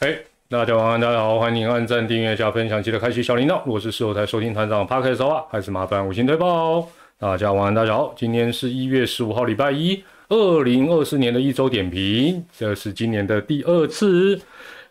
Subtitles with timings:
[0.00, 3.60] 嘿，大家晚安，大家好，欢迎按赞、订阅、加分享，记得开启小铃铛。
[3.64, 6.88] 如果是事后才收听团长 p a r k 的话，还是麻烦五星推报。
[7.18, 14.40] 大家晚安，大家好，今天是一月十五号，礼拜一，二零二四年的一周点评，这是今年的第二次。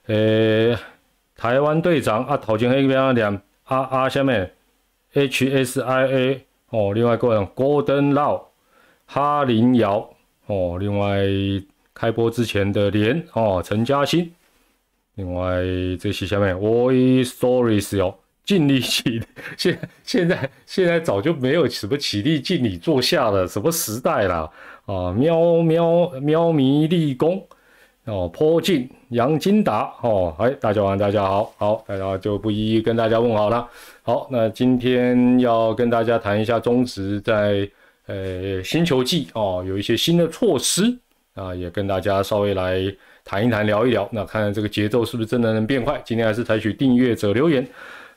[0.07, 0.77] 呃，
[1.37, 4.51] 台湾队长啊，头前那边两啊啊下面
[5.13, 8.41] HSIA 哦，另外一个人 Golden Lau
[9.05, 10.09] 哈林瑶
[10.47, 11.21] 哦，另外
[11.93, 14.33] 开播之前的连哦陈嘉欣。
[15.17, 15.63] 另外，
[15.99, 18.13] 这些下面 v o i c Stories 哟，
[18.45, 19.19] 尽力起，
[19.57, 24.47] 现现在现在早就没有什么起立敬礼坐下了，什么时代了
[24.85, 25.11] 啊？
[25.11, 27.43] 喵喵喵咪立功
[28.05, 33.67] 哦，坡进杨金达哦，哎，大家晚大家好，好，大家就不一一跟大家问好了。
[34.03, 37.67] 好，那今天要跟大家谈一下中职在
[38.05, 40.95] 呃星球季哦，有一些新的措施
[41.33, 42.95] 啊，也跟大家稍微来。
[43.27, 46.01] 谈一谈，聊一聊，那看看这个节奏是不是真的能变快？
[46.05, 47.67] 今天还是采取订阅者留言，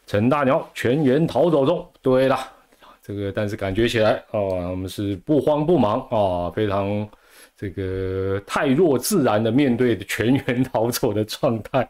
[0.07, 1.85] 陈大鸟全员逃走中。
[2.01, 2.39] 对了，
[3.03, 7.09] 这个但是感觉起来哦，我们是不慌不忙啊，非常
[7.57, 11.87] 这个太弱自然的面对全员逃走的状态。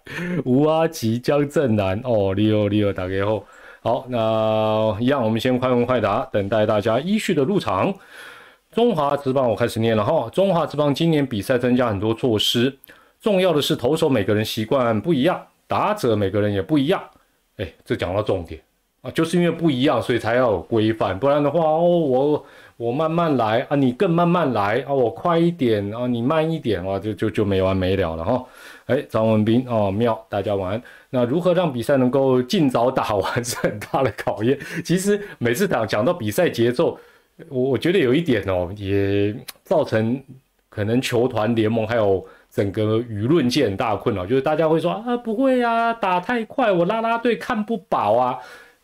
[0.46, 3.44] 吴阿吉、江正南哦，利奥利奥打给后，
[3.82, 7.92] 好，那一样，我们先快问快答，等待大家依序的入场。
[8.72, 12.74] 中华职棒我开始念了哈，中华职棒今年比赛增加很多措施。
[13.20, 17.02] 重要的是投手每个人习惯不一样，打者每个人也不一样。
[17.58, 18.58] 哎，这讲到重点
[19.02, 21.18] 啊，就是因为不一样，所以才要有规范。
[21.18, 22.46] 不然的话，哦，我
[22.78, 28.42] 我慢慢来啊，你更慢慢来啊，我快一点啊，你慢一点啊，就就就没完没了了哈。
[28.86, 30.82] 哎，张文斌哦，妙，大家晚安。
[31.10, 34.58] 那如何让比赛能够尽早打完是很大的考验。
[34.82, 36.98] 其实每次讲讲到比赛节奏，
[37.50, 40.18] 我我觉得有一点哦，也造成
[40.70, 42.26] 可能球团联盟还有。
[42.50, 48.38] 整个舆论界很大困扰，就是大家会说啊，不会啊，打太快，我拉拉队看不饱啊。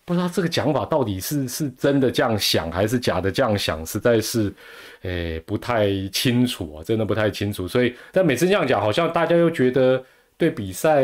[0.05, 4.55] 不知道这个讲法到底是是真的这样想，还是假的这样想，实在是，
[5.03, 7.67] 诶，不太清楚啊，真的不太清楚。
[7.67, 10.01] 所以，但每次这样讲，好像大家又觉得
[10.37, 11.03] 对比赛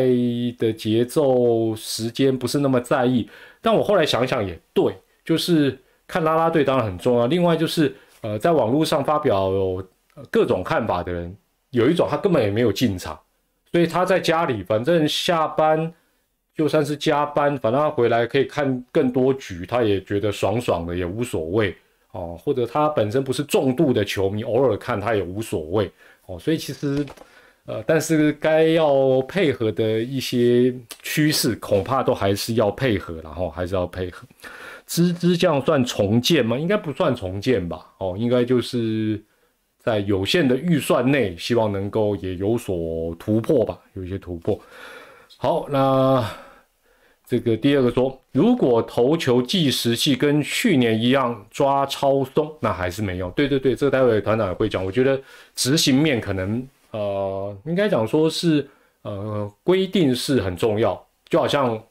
[0.56, 3.28] 的节奏、时间不是那么在意。
[3.60, 7.26] 但我后来想想也对，就是看拉拉队当然很重要。
[7.26, 9.50] 另外就是，呃，在网络上发表
[10.30, 11.36] 各种看法的人。
[11.72, 13.18] 有一种他根本也没有进场，
[13.72, 15.92] 所以他在家里，反正下班
[16.54, 21.74] 就算是加班，反正他回来可以看更多局，他也觉得爽爽的，也无所谓
[22.12, 22.38] 哦。
[22.38, 25.90] 或者他本身不是重度的球迷，偶尔看他也无所谓
[26.26, 26.38] 哦。
[26.38, 27.04] 所以其实，
[27.64, 34.28] 呃，但是该要配合的一些趋势，恐怕都还是要配合，然后还是要配合。
[34.86, 36.58] 芝芝这样算重建吗？
[36.58, 37.86] 应该不算重建吧？
[37.96, 39.18] 哦，应该就是。
[39.82, 44.58] 在有限的预算内，希望能够也有所突破吧，有一些突破。
[45.36, 46.24] 好，那
[47.26, 53.30] 这个第二个说，如果投球计时器跟去年一样抓超松，那还是没用。
[53.32, 54.84] 对对对，这个待会团长也会讲。
[54.84, 55.20] 我觉得
[55.54, 58.68] 执行面可能呃，应该讲说是
[59.02, 61.82] 呃规定是很重要，就好像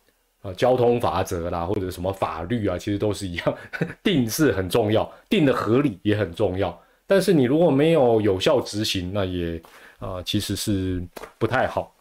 [0.43, 3.57] 呃交通法则啦，或者什么法律啊，其实都是一样，
[4.01, 6.79] 定是很重要，定的合理也很重要。
[7.11, 9.61] 但是你如果没有有效执行，那也
[9.99, 11.05] 啊其实是
[11.37, 11.93] 不太好。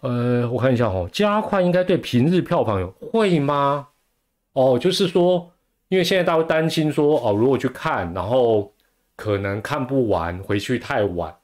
[0.00, 3.88] 呃，我看一下哦，加快应该对平日票房有会吗？
[4.52, 5.50] 哦，就是说，
[5.88, 8.70] 因为现在大家担心说，哦，如果去看，然后
[9.16, 11.34] 可能看不完，回去太晚，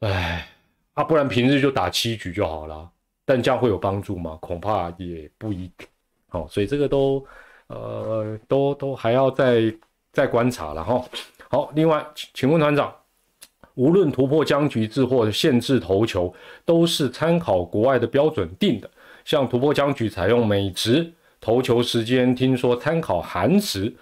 [0.00, 0.48] 哎，
[0.94, 2.90] 啊，不然平日就打七局就好了。
[3.24, 4.36] 但这样会有帮助吗？
[4.40, 5.86] 恐怕也不一定。
[6.32, 7.24] 哦，所以这个都
[7.68, 9.72] 呃都都还要再
[10.12, 11.04] 再观察了哈。
[11.48, 12.04] 好，另外，
[12.34, 12.92] 请问团长，
[13.74, 16.32] 无论突破僵局制或者限制投球，
[16.64, 18.90] 都是参考国外的标准定的。
[19.24, 23.92] 像突破僵局采用美值，投球时间听说参考韩值。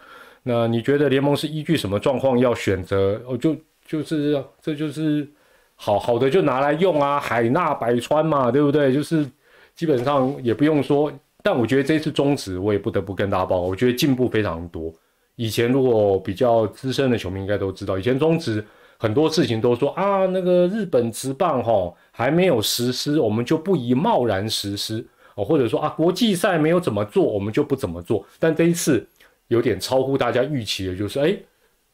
[0.42, 3.20] 那你觉得联盟是依据什么状况要选择？
[3.26, 3.56] 哦，就
[3.86, 5.26] 就是这就是
[5.74, 8.92] 好好的就拿来用啊，海纳百川嘛，对不对？
[8.92, 9.26] 就是
[9.74, 11.12] 基本上也不用说。
[11.42, 14.92] 但我觉得这次中止，我也不得不跟大家报告，我觉得进步非常多。
[15.36, 18.64] 以前如果比较资深的球迷应该都知道，以前中职
[18.96, 25.04] 很多事情都说啊，那个日本职棒哈还没有实施，我们就不宜贸然实施
[25.34, 28.24] 哦，或者说啊国际赛没有怎么做，我们就不怎么做。
[28.38, 29.04] 但这一次
[29.48, 31.36] 有点超乎大家预期的，就是哎，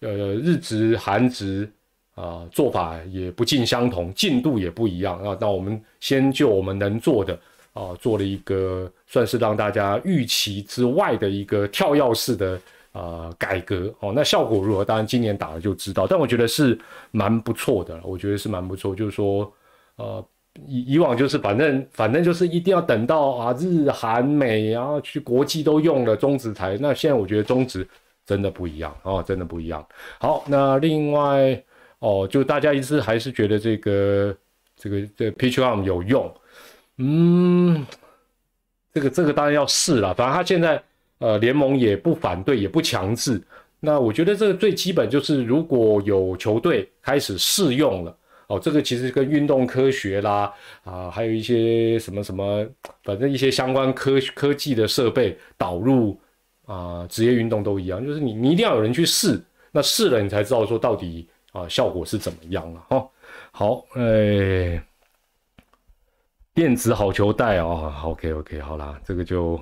[0.01, 1.67] 呃日职、韩职
[2.15, 5.35] 啊做法也不尽相同，进度也不一样啊。
[5.41, 7.33] 那我们先就我们能做的
[7.73, 12.61] 啊，做了一个算是让大家预期之外的一个跳跃式的。
[12.93, 14.85] 呃，改革哦，那效果如何？
[14.85, 16.77] 当然今年打了就知道，但我觉得是
[17.13, 18.93] 蛮不错的，我觉得是蛮不错。
[18.95, 19.53] 就是说，
[19.95, 20.25] 呃，
[20.67, 27.87] 以以往就是反正反正就是一定要等到啊日韩美然后去国际都用了中职才，那现在我觉得中职
[28.27, 29.87] 真的不一样哦，真的不一样。
[30.19, 31.63] 好，那另外
[32.01, 34.37] 哦，就大家一直还是觉得这个
[34.75, 36.35] 这个这 Pitch Arm 有用，
[36.99, 37.87] 嗯，
[38.93, 40.83] 这个这个当然要试了，反正他现在
[41.21, 43.41] 呃联盟也不反对也不强制。
[43.79, 48.15] 那我觉得这个最基本就是，如果有球队开始试用了，
[48.47, 50.53] 哦，这个其实跟运动科学啦，
[50.85, 52.67] 啊，还有一些什么什么，
[53.05, 56.21] 反正一些相关科科技的设备导入
[56.67, 59.41] 啊，职业运动都一样，就是你你一定要有人去试，
[59.73, 63.09] 那试了你才知道说到底啊效果是怎么样了哈。
[63.51, 64.83] 好，哎，
[66.53, 69.59] 电子好球带啊，OK OK，好啦，这个就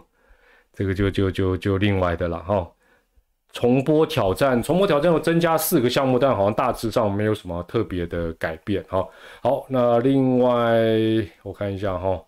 [0.78, 2.70] 这个就就就就另外的了哈。
[3.52, 8.84] 重播挑战，重播挑战又增加四个项目，但好像大致上没有什么特别的改变。
[8.88, 9.04] 哈，
[9.42, 10.78] 好，那另外
[11.42, 12.22] 我看一下哈，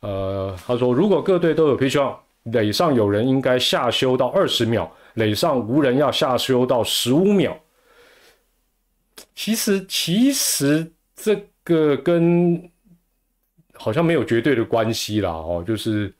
[0.00, 2.14] 呃，他说如果各队都有 pitch on，
[2.52, 7.58] 垒上有人应该下修到二十秒，垒上无人要下修到十五秒。
[9.34, 11.34] 其实其实这
[11.64, 12.70] 个跟
[13.72, 16.14] 好像没有绝对的关系啦，哦，就是。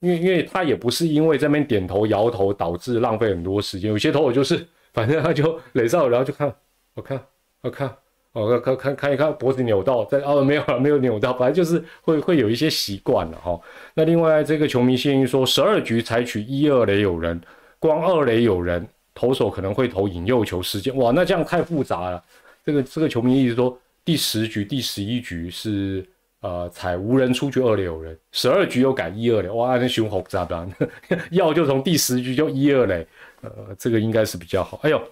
[0.00, 6.52] 因为因为他也不是因为这边点头摇头导致浪费很多时间，有些投手就是 反正他就垒上，然后就看，
[6.94, 7.22] 我看，
[7.60, 7.96] 我看，
[8.32, 13.60] 我看看看一看脖子扭到，在哦没有了没有扭到，反正就是会会有一些习惯了哈。
[13.94, 17.40] 那另外这个球迷建议说，十二局采取一二垒有人，
[17.78, 22.22] 光二垒有人，投手可能会投引诱球时间，哇，那这样太复杂了。
[22.64, 26.04] 这个这个球迷一直说，第十局、第十一局是。
[26.40, 30.66] 呃，采无人出局二垒有人，十二局又改一二垒，哇，那熊猴咋办？
[31.32, 33.06] 要就从第十局就一二垒，
[33.42, 34.80] 呃，这个应该是比较好。
[34.82, 35.02] 哎呦，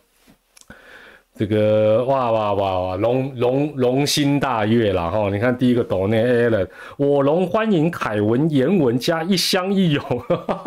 [1.37, 5.29] 这个哇哇哇哇，龙龙龙心大悦了哈！
[5.29, 10.03] 你看第一个抖内 a l n 我龙欢迎凯文言文加一箱一友，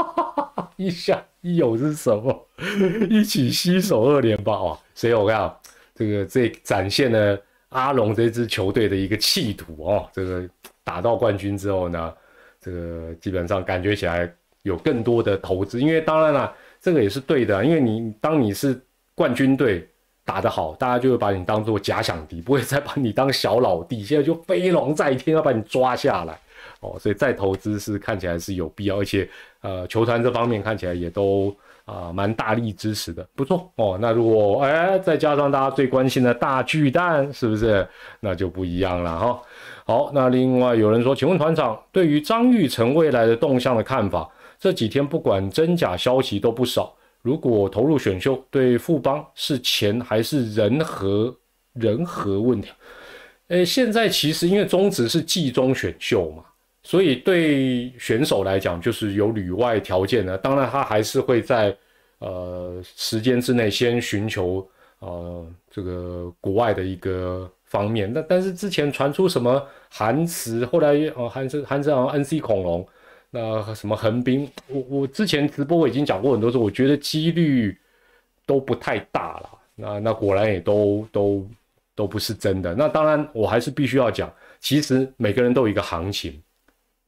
[0.78, 2.48] 一箱一友是什么？
[3.10, 4.78] 一起携手二连霸哇！
[4.94, 5.52] 所以我看
[5.96, 7.42] 这个这展现了。
[7.72, 10.48] 阿龙这支球队的一个气度哦，这个
[10.84, 12.14] 打到冠军之后呢，
[12.62, 14.32] 这个基本上感觉起来
[14.62, 18.80] 有更多的投资，因为当然了，这个也是对的，因为你当你是
[19.16, 19.88] 冠军队
[20.24, 26.40] 打得好，大家就会把你当做假想敌，不会再把你当小老弟，现在就飞龙在天要把你抓下来
[26.82, 29.30] 哦，所以再投资是看起来是有必要，而且
[29.62, 31.56] 呃球团这方面看起来也都。
[31.86, 33.98] 啊，蛮大力支持的，不错哦。
[34.00, 37.88] 那如果哎，再加上大家最关心的大巨蛋，是不是？
[38.20, 39.42] 那就不一样了哈。
[39.86, 44.30] 好，那另外有人说，请问团长对于张玉成未来的动向的看法？
[44.60, 46.94] 这几天不管真假消息都不少。
[47.24, 51.36] 如果投入选秀，对富邦是钱还是人和
[51.74, 52.70] 人和问题？
[53.48, 56.44] 诶，现在其实因为中职是季中选秀嘛。
[56.84, 61.76] 所以对选手来讲，就是有旅外条件的，当然他还是会在
[62.18, 64.68] 呃时间之内先寻求
[65.00, 68.12] 呃这个国外的一个方面。
[68.12, 72.88] 那但是之前传出什么韩慈，后来呃韩慈韩慈好像 NC 恐龙，
[73.30, 77.78] 那什么横滨，我我之前直播我已经讲过很多次，我觉得几率
[78.46, 79.50] 都不太大了。
[79.76, 81.48] 那那果然也都都
[81.96, 82.74] 都不是真的。
[82.74, 86.42] 那当然我还是必须要讲，其实每个人都有一个行情。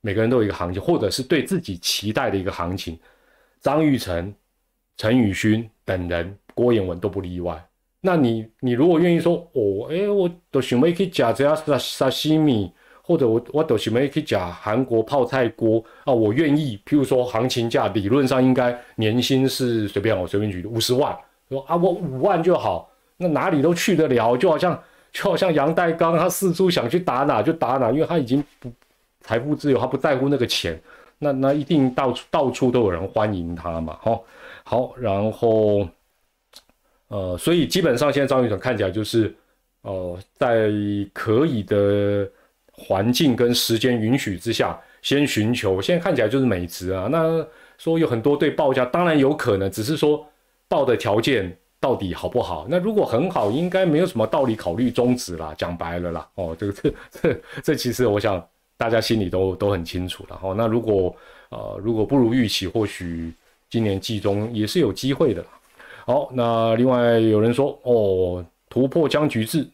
[0.05, 3.00] 每个人都有一个行情，或者是对自己期待的一个行情。
[3.62, 4.33] 张玉成、
[4.98, 7.65] 陈宇勋等人，郭彦文都不例外。
[8.01, 12.69] 那你，你如果愿意说，哦，哎，我都想要去吃这沙沙西米，
[13.01, 16.77] 或者我我都想要去吃韩国泡菜锅啊，我愿意。
[16.86, 21.17] 譬如说，行情价理论上应该年薪是随便我随便举五十万，
[21.48, 24.36] 说啊，我五万就好，那哪里都去得了。
[24.36, 24.77] 就好像
[25.13, 28.69] 就好像杨代刚，他四处想去打哪就打哪，因为他已经不。
[29.24, 30.80] 财富自由，他不在乎那个钱，
[31.18, 34.20] 那那一定到处到处都有人欢迎他嘛，哈，
[34.65, 35.88] 好，然后，
[37.08, 39.34] 呃，所以基本上现在张雨成看起来就是，
[39.84, 40.70] 呃，在
[41.13, 42.30] 可以的
[42.74, 47.46] 环境跟时间允许之下，先寻求，现在看起来就是美职啊，那
[47.77, 50.27] 说有很多对报价，当然有可能，只是说
[50.68, 52.68] 报的条件到底好不好？
[52.70, 58.46] 那如果很好，应该没有什么道理考虑终止啦，讲白了啦，哦，这个 这这这其实我想。
[58.83, 60.53] 大家心里都都很清楚了哈。
[60.57, 61.15] 那如果
[61.47, 63.31] 呃如果不如预期，或许
[63.69, 65.41] 今年季中也是有机会的。
[66.05, 69.65] 好，那另外有人说哦，突破僵局制，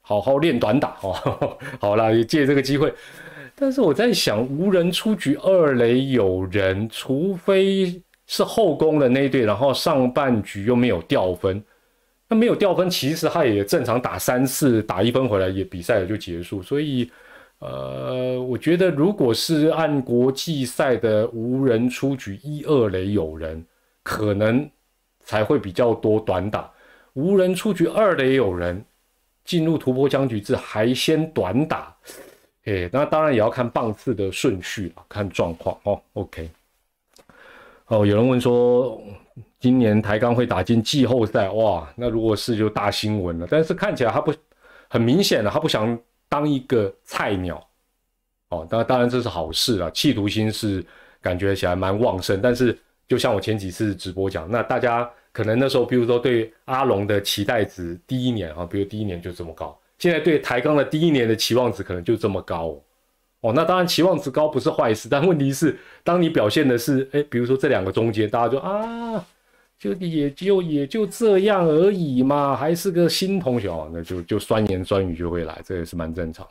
[0.00, 1.56] 好好练短打哦。
[1.78, 2.92] 好了，也借这个机会。
[3.54, 11.62] 但是我在想，无人出局，二垒有人，除非是后攻的那一队，然后上半局又没有掉分，
[12.26, 16.60] 那没有掉分，其实他也正常打三次，打一分回来也比赛也就结束。
[16.60, 17.08] 所以。
[17.62, 23.64] 呃，我觉得如果是按国际赛的无人出局一二垒有人，
[24.02, 24.68] 可能
[25.20, 26.68] 才会比较多短打。
[27.12, 28.84] 无人出局二垒有人，
[29.44, 31.94] 进入突破僵局制还先短打，
[32.64, 36.02] 哎，那当然也要看棒次的顺序了，看状况哦。
[36.14, 36.50] OK，
[37.86, 39.00] 哦，有人问说。
[39.60, 43.46] 今年台钢会打进季后赛，哇，那如果是就大新闻了。
[43.48, 44.34] 但是看起来他不
[44.88, 45.96] 很明显的，他不想
[46.32, 47.62] 当一个菜鸟，
[48.48, 50.82] 哦，当当然这是好事啊，企图心是
[51.20, 52.40] 感觉起来蛮旺盛。
[52.40, 62.80] 但是就像我前几次直播讲，那大家可能那时候，比如说对阿龙的期待值第一年啊，比如第一年就这么高，现在对台钢的第一年的期望值可能就这么高，
[63.40, 69.22] 哦，那当然期望值高不是坏事，但问题是当你表现的是，哎，比如说这两个中间，大家就啊。
[69.82, 76.46] 就也就也就这样而已嘛，还是个新同学哦，那就就酸言酸语就会来，这也是蛮正常。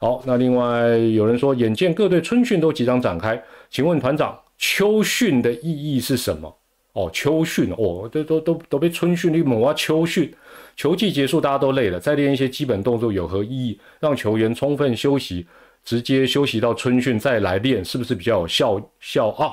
[0.00, 6.56] 好，那另外有人说，眼见各队春训都即将展开，请问团长，秋训的意义是什么？
[6.94, 9.74] 哦，秋训哦，都都都都被春训你猛啊！
[9.74, 10.32] 秋训，
[10.74, 13.78] 球季结束大家都累了，再练一些基本动作有何意义？
[14.00, 15.46] 让球员充分休息，
[15.84, 19.52] 直接休息到春训再来练，是不是比较有效效啊？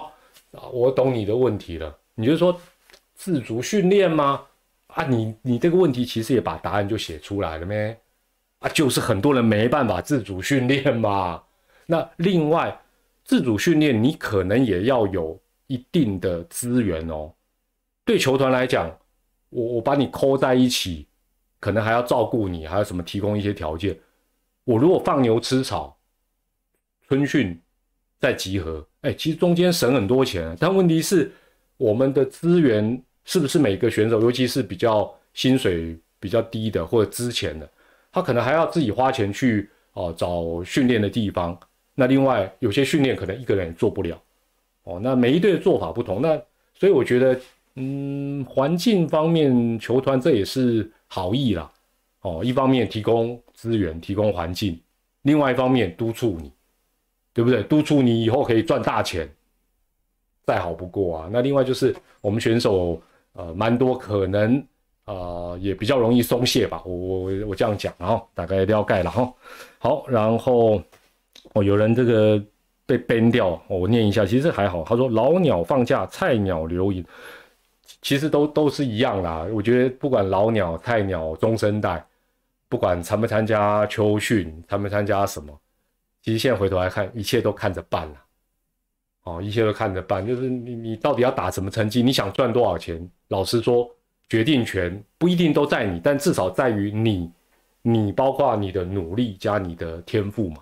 [0.57, 2.57] 啊，我懂你的问题了，你就说。
[3.17, 4.45] 自主训练吗？
[4.85, 7.99] 啊，你你这个问题其实也把答案就写出来了咩？
[8.59, 11.43] 啊，就是很多人没办法自主训练嘛。
[11.87, 12.79] 那另外，
[13.23, 17.33] 自主训练你可能也要有一定的资源哦。
[18.05, 18.89] 对球团来讲，
[19.49, 21.07] 我我把你扣在一起，
[21.59, 23.97] 可能还要照顾你，还有什么提供一些条件。
[24.63, 25.97] 我如果放牛吃草，
[27.07, 27.59] 春训
[28.19, 31.31] 再集合，哎，其实中间省很多钱，但问题是
[31.77, 33.03] 我们的资源。
[33.27, 37.69] 是不是每个选手，尤其是比较薪水比较低的或者之前的，
[38.09, 41.59] 他可能还要自己花钱去哦找训练的地方。
[41.93, 44.17] 那另外有些训练可能一个人也做不了
[44.83, 44.97] 哦。
[45.03, 46.41] 那每一队的做法不同，那
[46.73, 47.37] 所以我觉得，
[47.75, 51.69] 嗯，环境方面球团这也是好意啦
[52.21, 52.41] 哦。
[52.45, 54.73] 一方面提供资源，提供环境；
[55.23, 56.49] 另外一方面督促你，
[57.33, 57.61] 对不对？
[57.63, 59.29] 督促你以后可以赚大钱，
[60.45, 61.29] 再好不过啊。
[61.29, 63.01] 那另外就是我们选手。
[63.37, 64.65] 呃，蛮多可能，
[65.05, 66.81] 呃，也比较容易松懈吧。
[66.85, 69.31] 我我我这样讲，然后大概了解了哈。
[69.77, 70.81] 好，然后
[71.53, 72.43] 哦，有人这个
[72.87, 74.83] 被编掉，我念一下，其实还好。
[74.83, 77.05] 他说老鸟放假，菜鸟留营，
[78.01, 79.45] 其实都都是一样啦。
[79.53, 82.03] 我觉得不管老鸟、菜鸟、中生代，
[82.67, 85.55] 不管参不参加秋训，参不参加什么，
[86.23, 88.15] 其实现在回头来看，一切都看着办了。
[89.27, 93.05] 哦，一切都看着办，就是你你到底要打什么成绩，你想赚多少钱？
[93.27, 93.85] 老实说，
[94.29, 97.29] 决定权不一定都在你，但至少在于你，
[97.81, 100.57] 你包括你的努力加你的天赋嘛。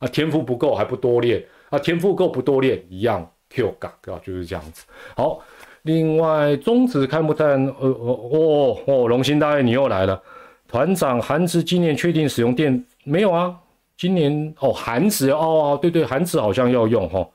[0.00, 4.84] 啊，天赋不够还不多练，啊，天赋够不多练一样 Q 嘎啊，就是这样子。
[5.16, 5.40] 好，
[5.82, 10.20] 另外中职开幕战，呃呃哦哦，龙兴大爷你又来了，
[10.68, 13.56] 团长韩职今年确定使用电没有啊？
[13.96, 17.26] 今年哦韩职哦对对韩职好像要用哈。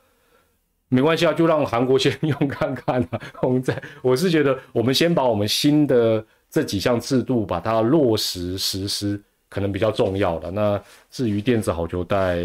[0.90, 3.20] 没关系啊，就让韩国先用看看啊。
[3.44, 10.50] 我们在，我是觉得我们先把我们新的这几项制度把它落实实施，可能比较重要的。
[10.50, 12.38] 那至于电子好球带，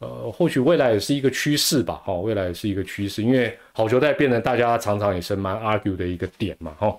[0.00, 2.02] 呃，或许未来也是一个趋势吧。
[2.04, 6.74] 哈，未来也是一个趋势，因为好球带变成大家常常也是蛮 argue 的一个点嘛。
[6.78, 6.94] 哈，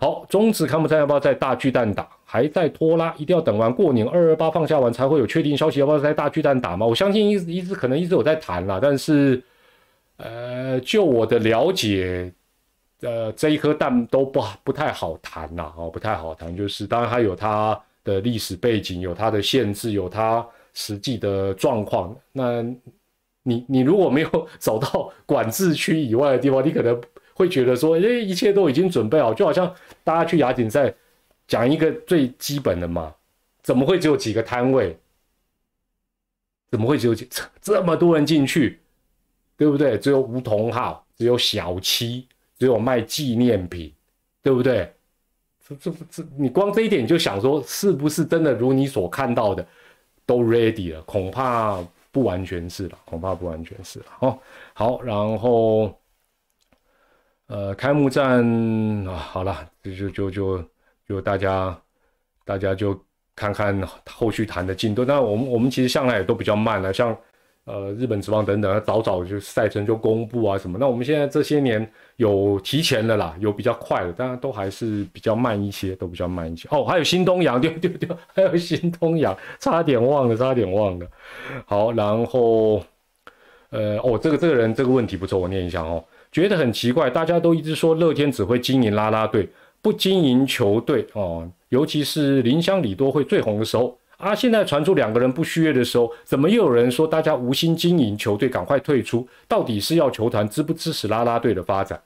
[0.00, 6.86] 好，中止看不看要不要在大巨蛋打，还在拖拉，一定要等完过年二二八放下完才会有确定消息，要不要在大巨蛋打嘛？
[6.86, 9.42] 我相信一直一直可能一直有在谈啦，但是。
[10.18, 12.32] 呃，就我的了解，
[13.00, 16.54] 呃，这一颗蛋都不不太好谈呐，哦，不太好谈。
[16.56, 22.16] 就是当然它有它的历史背景，有它的限制，有它实际的状况。
[22.32, 22.62] 那
[23.44, 27.00] 你你如果没有走到管制区以外的地方，你可能
[27.34, 29.72] 会觉得说，哎，一切都已经准备好，就好像
[30.02, 30.92] 大家去亚锦赛
[31.46, 33.14] 讲一个最基本的嘛，
[33.62, 34.98] 怎么会只有几个摊位？
[36.72, 37.26] 怎么会只有几
[37.62, 38.80] 这么多人进去？
[39.58, 39.98] 对不对？
[39.98, 42.28] 只有梧桐号，只有小七，
[42.60, 43.92] 只有卖纪念品，
[44.40, 44.94] 对不对？
[45.66, 49.66] 这这这，你光这一点就想说，是不是真的如你所看到的
[50.24, 51.02] 都 ready 了？
[51.02, 54.06] 恐怕不完全是了，恐怕不完全是了。
[54.20, 54.38] 哦，
[54.74, 55.92] 好，然后
[57.48, 58.46] 呃，开幕战
[59.08, 60.64] 啊，好了，就就就就
[61.08, 61.76] 就大家
[62.44, 62.96] 大家就
[63.34, 65.04] 看看后续谈的进度。
[65.04, 67.18] 那我们我们其实向来也都比较慢了，像。
[67.68, 70.78] 呃，日本职棒等等，早早就赛程就公布啊什么。
[70.80, 76.66] 那我们现在这些年有提前的啦，有比较快的，当然都还是比较慢一些，都比较慢一些。
[76.70, 81.06] 哦，还有新东阳，丢丢丢，还有新东阳，差点忘了，差点忘了。
[81.66, 82.82] 好，然后，
[83.68, 86.02] 呃，哦，这个这个人这个问题不错，我念一下哦。
[86.32, 89.46] 觉得很奇怪，大家都一直说乐天只会经营拉拉队，
[89.82, 93.97] 不经营球队哦，尤其是林香里多会最红的时候。
[94.18, 94.34] 啊！
[94.34, 99.26] 现在传出两个人不续约的时候，怎么又有人说大家无心经营球队，赶快退出？
[99.46, 102.00] 到底是要球团支不支持拉拉队的发展？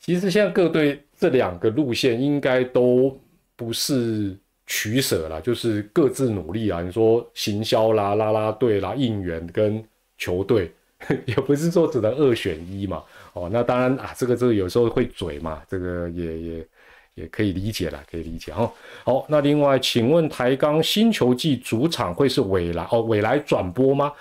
[0.00, 3.14] 其实现在各队这两个路线应该都
[3.56, 4.34] 不是
[4.66, 6.80] 取舍了，就是各自努力啊。
[6.80, 9.84] 你说行销啦、拉拉队啦、应援跟
[10.16, 10.72] 球队，
[11.26, 13.02] 也不是说只能二选一嘛。
[13.34, 16.66] 哦，那当然啊，这个这个有时候会嘴嘛，这个也也。
[17.16, 18.70] 也可以理解了，可以理解哈。
[19.02, 23.00] 好，那另外，请问台钢新球季主场会是未来哦？
[23.00, 24.12] 未来转播吗？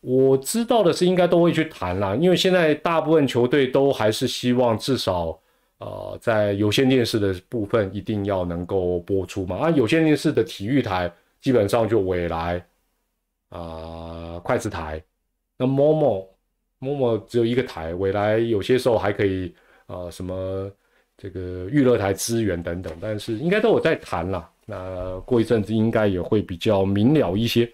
[0.00, 5.36] 我知道的是，应该都会去谈啦，因为现在大部分球队都还是希望至少
[5.78, 9.56] 呃，在有线电视的部分一定要能够播出嘛。
[9.56, 12.64] 啊，有线电视的体育台基本上就未来
[13.48, 15.02] 啊，筷子台。
[15.58, 16.26] 那 MOMO
[16.78, 19.52] MOMO 只有一个台，未来有些时候还可以
[19.86, 20.70] 呃什么。
[21.22, 24.48] 这个娱乐台资源等等，但是应该都有在谈了。
[24.64, 27.70] 那过一阵子应该也会比较明了一些。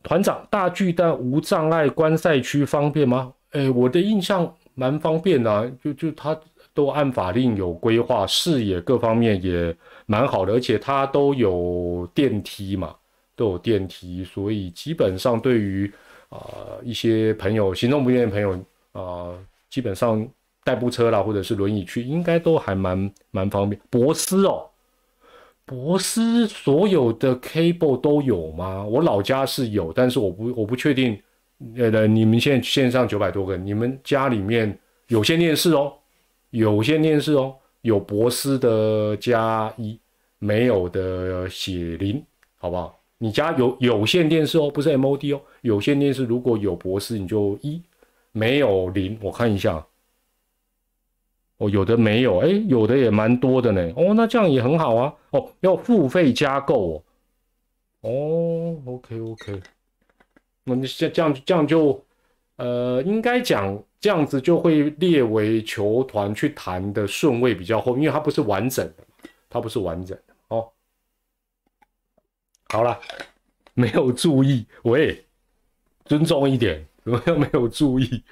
[0.00, 3.32] 团长，大巨蛋无障碍观赛区方便吗？
[3.50, 6.38] 哎，我的印象蛮方便的，就就他
[6.72, 9.74] 都按法令有规划，视野各方面也
[10.06, 12.94] 蛮好的，而且它都有电梯嘛，
[13.34, 15.92] 都有电梯，所以基本上对于
[16.28, 16.38] 啊
[16.84, 18.52] 一些朋友行动不便的朋友
[18.92, 19.34] 啊，
[19.68, 20.24] 基本上。
[20.64, 23.80] 代步车啦，或者是轮椅去，应该都还蛮蛮方便。
[23.88, 24.66] 博斯哦，
[25.64, 28.84] 博斯所有的 cable 都有吗？
[28.84, 31.20] 我老家是有，但是我不我不确定。
[31.76, 35.92] 呃，你们现在线上九百多个，你们家里面有线电视哦，
[36.50, 40.00] 有线电视哦，有博斯的加一，
[40.38, 42.24] 没有的写零，
[42.56, 42.98] 好不好？
[43.18, 47.82] 你家有有线电视哦，不是 MOD 哦，有线电视如果有博斯你就一，
[48.32, 49.86] 没有零，我看一下。
[51.60, 53.92] 哦，有的没有，哎，有的也蛮多的呢。
[53.94, 55.14] 哦，那这样也很好啊。
[55.28, 57.04] 哦，要付费加购哦。
[58.00, 59.60] 哦，OK OK，
[60.64, 62.02] 那这这样这样就，
[62.56, 69.04] 呃，应该讲这样子就会列为球团去谈的顺位比较后，因为它不是完整的，
[69.50, 70.66] 它不是完整的哦。
[72.70, 72.98] 好了，
[73.74, 75.22] 没有注意，喂，
[76.06, 78.24] 尊重一点，怎么又没有注意？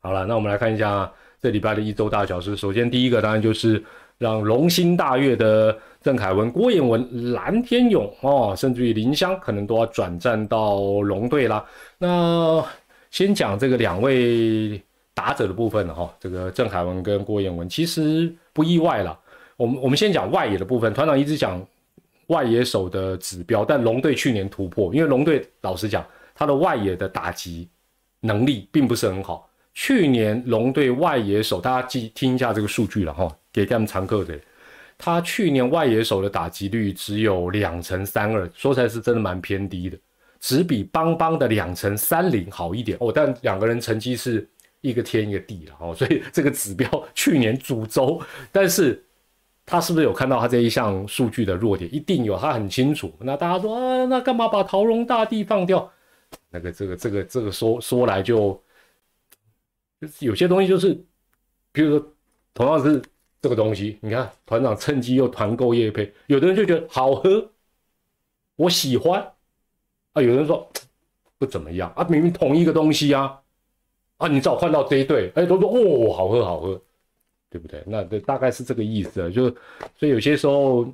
[0.00, 1.12] 好了，那我们来看一下。
[1.42, 3.82] 这礼拜的一周大小事，首先第一个当然就是
[4.16, 11.66] 让龙心大悦的郑凯文、郭彦文、蓝天勇哦，甚至于林香可能都要转战到龙队啦。
[11.98, 12.64] 那
[13.10, 14.80] 先讲这个两位
[15.14, 19.18] 打者的部分哈，这个郑凯文跟郭彦文其实不意外了。
[19.56, 21.60] 我们我们先讲外野的部分，团长一直讲
[22.28, 27.68] 外野手的指标，但龙队去年突破，因为龙队老实讲，他的外野的打击
[28.20, 29.48] 能力并不是很好。
[29.74, 34.38] 去年龙队外野手，大家记听一下这个数据了哈，给他们常客的。
[34.98, 39.98] 他去年外野手的打击率只有两成三二，说起来是真的蛮偏低的，
[40.38, 43.10] 只比邦邦的两成三零好一点哦。
[43.12, 44.46] 但两个人成绩是
[44.82, 48.20] 一个天一个地了哦，所以这个指标 去年主轴，
[48.52, 49.02] 但是
[49.64, 51.92] 他是不是有看到他这一项数据的弱点？
[51.92, 53.12] 一定有，他很清楚。
[53.18, 55.90] 那大家说啊，那干嘛把桃龙大帝放掉？
[56.50, 58.62] 那个这个这个这个说说来就。
[60.20, 60.94] 有些东西就是，
[61.70, 62.12] 比如说，
[62.54, 63.00] 同样是
[63.40, 67.50] 这个东西，你看团长趁机又团购叶配，有的人就觉得好喝，
[68.56, 69.20] 我喜欢，
[70.12, 70.68] 啊，有人说
[71.38, 73.40] 不怎么样啊，明明同一个东西啊，
[74.18, 76.80] 啊，你找换到这一对，哎，都说哦，好喝好喝，
[77.50, 77.82] 对不对？
[77.86, 79.50] 那这大概是这个意思啊，就
[79.96, 80.86] 所以有些时候，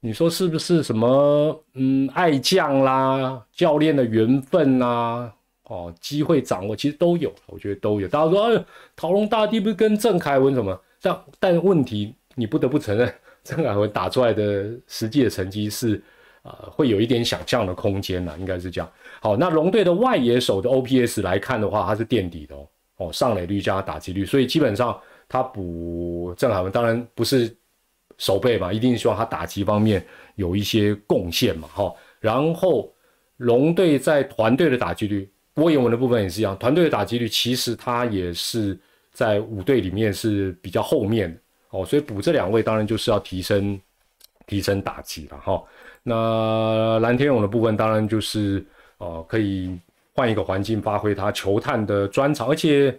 [0.00, 5.32] 你说是不是什么嗯爱将啦，教练的缘分啦？
[5.72, 8.06] 哦，机会掌握其实都有，我觉得都有。
[8.06, 10.78] 大家说，哎，陶龙大帝不是跟郑凯文什么？
[11.00, 13.10] 但但问题，你不得不承认，
[13.42, 16.02] 郑凯文打出来的实际的成绩是，
[16.42, 18.92] 呃，会有一点想象的空间呢，应该是这样。
[19.22, 27.56] 好，那龙队的外野手的 OPS 来看的话，它是垫底的哦，哦，上垒率加打击率，所以基本上他补郑凯文，当然不是
[28.18, 30.04] 守备嘛，一定希望他打击方面
[30.34, 31.94] 有一些贡献嘛，哈。
[32.20, 32.92] 然后
[33.38, 35.31] 龙队在团队的打击率。
[35.54, 38.78] 郭彦文的部分也是一样，团队的打击率其实他也是
[39.12, 41.38] 在五队里面是比较后面的
[41.70, 43.78] 哦，所以补这两位当然就是要提升
[44.46, 45.62] 提升打击了哈。
[46.02, 48.64] 那蓝天勇的部分当然就是
[48.98, 49.78] 哦可以
[50.14, 52.98] 换一个环境发挥他球探的专长，而且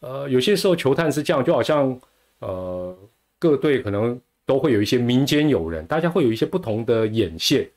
[0.00, 1.98] 呃有些时候球探是这样，就好像
[2.40, 2.96] 呃
[3.38, 7.68] 各队可能都会有一些民间友人，大家会有一些不同的眼线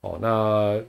[0.00, 0.80] 哦，那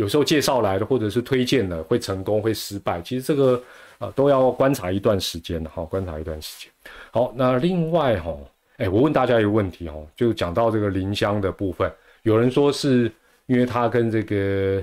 [0.00, 3.62] 有时候介绍来的或者是推荐的会成功会失败，其实这个
[3.98, 6.70] 呃都要观察一段时间的哈，观察一段时间。
[7.10, 8.34] 好，那另外哈。
[8.78, 13.12] 哎，我问大家一个问题哈，就讲到这个林香的部分，有人说是
[13.44, 14.82] 因为他跟这个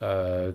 [0.00, 0.52] 呃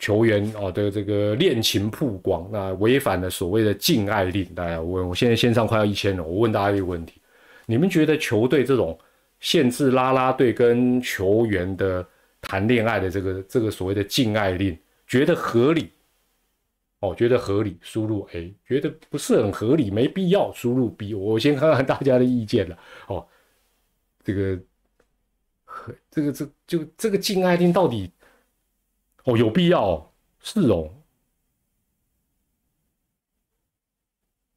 [0.00, 4.44] 球员哦的这个恋情曝光，那违反了所谓的禁爱令。
[4.56, 7.20] 大家问，我现在线上快要一千了，我问大家一个问题：
[7.64, 8.98] 你们觉得球队这种
[9.38, 12.04] 限制拉拉队跟球员的
[12.40, 15.90] 谈恋爱的这个这个所谓的禁爱令，觉得合理？
[17.00, 21.12] 哦，觉得合理，输入 A；觉得不是很合理，没必要，输入 B。
[21.12, 22.78] 我先看看大家的意见了。
[23.06, 23.28] 哦，
[24.24, 24.58] 这个
[25.64, 28.10] 和这个这就这个禁爱令到底
[29.24, 30.10] 哦有必要？
[30.40, 30.90] 是哦，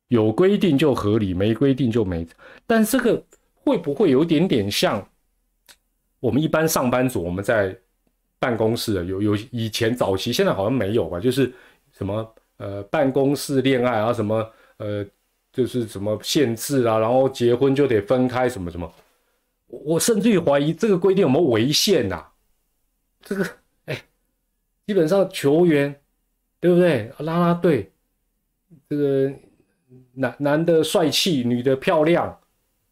[0.08, 2.26] 有规定就合理，没规定就没。
[2.66, 5.12] 但这个会不会有点点像
[6.20, 7.24] 我们一般上班族？
[7.24, 7.78] 我们在
[8.40, 11.20] 办公室有有以前早期，现在好像没有吧？
[11.20, 11.52] 就是。
[11.92, 15.06] 什么呃办公室恋爱啊什么呃
[15.52, 18.90] 就是什么限制啊，然后结婚就得分开什么什么，
[19.68, 22.24] 我甚至于怀疑这个规定有没有违宪呐？
[23.22, 23.46] 这个
[23.86, 24.02] 哎，
[24.86, 25.94] 基本上球员
[26.62, 27.12] 对不对？
[27.18, 27.92] 拉拉队
[28.88, 29.34] 这个
[30.14, 32.39] 男男的帅气，女的漂亮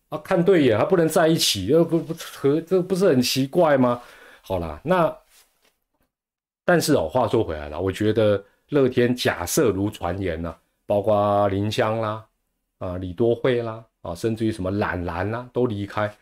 [0.09, 4.01] 啊，看对眼还不能在一起，这不不和这不是很奇怪吗？
[4.41, 5.17] 好啦，那
[6.65, 8.43] 但是哦，话说回来了，我觉得。
[8.71, 10.53] 乐天假设如传言呢，
[10.85, 12.25] 包括林香啦，
[12.79, 16.13] 啊李多惠啦，啊甚至于什么懒懒啦都离开，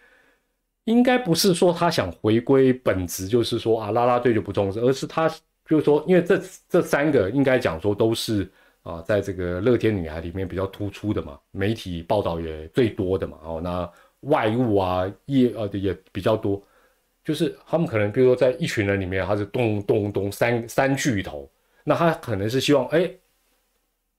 [0.83, 5.27] 应该不是说他想回归本职，就是说啊拉拉队就不重视，而是他
[5.67, 8.47] 就是说，因为这这三个应该讲说都是
[8.85, 16.63] 啊在这个乐天女孩里面比较突出的嘛，媒体报道也最多的嘛，哦那外物啊业呃也比较多，
[17.23, 21.49] 就是他们可能比如说在一群人里面，他是咚咚咚三三巨头。
[21.87, 23.07] 那他可能是希望，哎，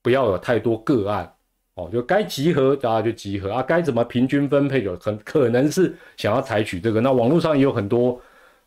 [0.01, 1.29] 不要有太多个案，
[1.73, 7.01] 哦，就该集合大家就集合啊，该怎么平均分配，有很可能是想要采取这个。
[7.01, 8.21] 那网络上也有很多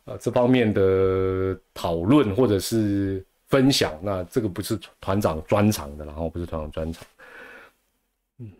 [0.05, 3.93] 呃这方面的讨论或者是分享。
[4.01, 7.05] 那这个不是团长专长的，然后不是团长专长。
[8.39, 8.51] 嗯，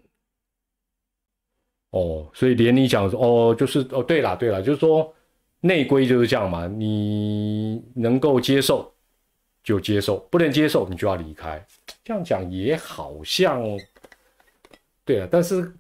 [1.90, 5.12] 哦，所以连你讲说，哦，就是哦，对了对了，就是说
[5.62, 8.94] 内规就是这样嘛，你能够接受。
[9.64, 11.64] 就接受，不能接受你就要离开。
[12.04, 13.62] 这样讲也好像，
[15.06, 15.72] 对啊，但是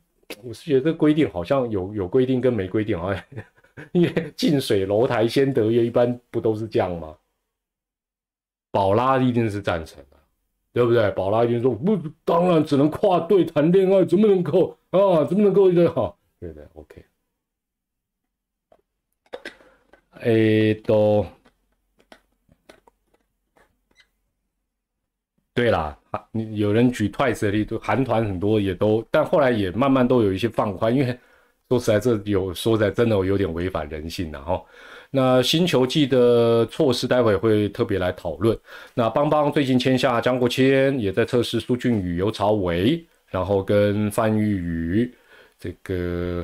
[0.44, 3.24] 我是觉得规定好像有有规定跟没规定好像，
[3.92, 7.18] 因为近水楼台先得月，一般不都是这样吗？
[8.72, 10.18] 宝拉一定是赞成的，
[10.74, 11.12] 对不对？
[11.12, 15.24] 宝拉一定说不，当然只能跨队谈恋爱，怎么能够啊？
[15.26, 16.16] 怎么能够这样？
[16.40, 17.06] 对对，OK。
[20.22, 21.26] 哎，都。
[25.54, 26.00] 对啦，
[26.56, 31.20] 有人举 Twice 的例子，韩团很多也都，但后来也慢慢都有一些放宽，因为
[31.68, 34.64] 说实在，这有说实在真的有点违反人性的哈。
[35.12, 38.58] 那新球季的措施，待会会特别来讨论。
[38.96, 45.14] 那邦邦最近签下江国谦，也在测试苏俊宇、尤朝伟，然后跟范玉宇
[45.60, 46.44] 这个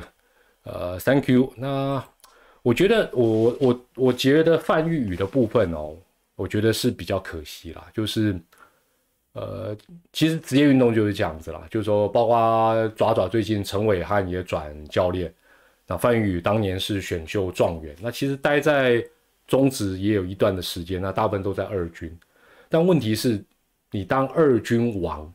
[0.62, 1.52] 呃，Thank you。
[1.56, 2.04] 那
[2.62, 5.96] 我觉得我我我觉得范玉宇的部分哦，
[6.36, 8.38] 我觉得是比较可惜啦，就是。
[9.34, 9.76] 呃，
[10.12, 15.32] 其实职业运动就是这样子啦，就是说，包括爪爪最近陈伟汉也转教练，
[15.88, 19.04] 那范宇当年是选秀状元，那其实待在
[19.46, 22.16] 中职也有一段的时间，那大部分都在二军，
[22.68, 23.42] 但问题是，
[23.90, 25.32] 你当二军王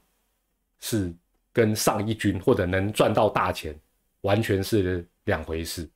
[0.79, 1.11] 是
[1.51, 3.75] 跟上一军或者能赚到大钱
[4.21, 5.89] 完全是两回事。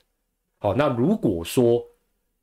[0.58, 1.86] 好，那如果说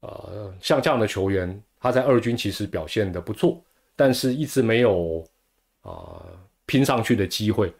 [0.01, 3.63] 呃像这样的球员，他在二军其实表现的不错，
[3.95, 5.23] 但是一直没有。
[5.87, 6.25] 啊，
[6.65, 7.71] 拼上去的机会，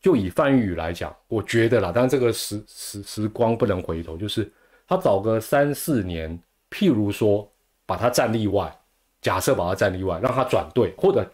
[0.00, 4.50] 就以范玉宇来讲，我觉得啦，但这个时时时光不能回头，就是
[4.86, 6.38] 他早个三四年，
[6.70, 7.50] 譬如说
[7.84, 8.74] 把他站例外，
[9.20, 11.28] 假设把他站例外，让他转队，或者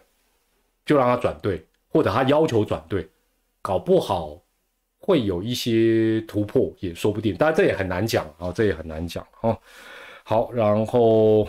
[0.85, 3.07] 就让他转队，或者他要求转队，
[3.61, 4.41] 搞不好
[4.99, 9.57] 会有一些突破也说不定，当然这也很难讲啊，这也很难讲啊。
[10.23, 11.47] 好，然后。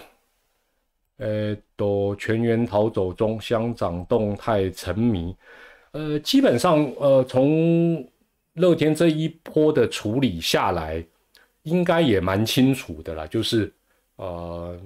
[1.18, 5.34] 呃，都全员逃走中，乡长动态沉迷。
[5.96, 8.06] 呃，基本上，呃，从
[8.52, 11.02] 乐天这一波的处理下来，
[11.62, 13.26] 应该也蛮清楚的啦。
[13.26, 13.72] 就是，
[14.16, 14.78] 呃，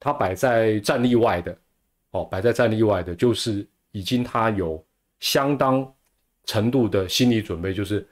[0.00, 1.54] 他摆在战例外的，
[2.12, 4.82] 哦，摆在战力外的，就是已经他有
[5.20, 5.86] 相当
[6.44, 8.06] 程度的心理准备，就是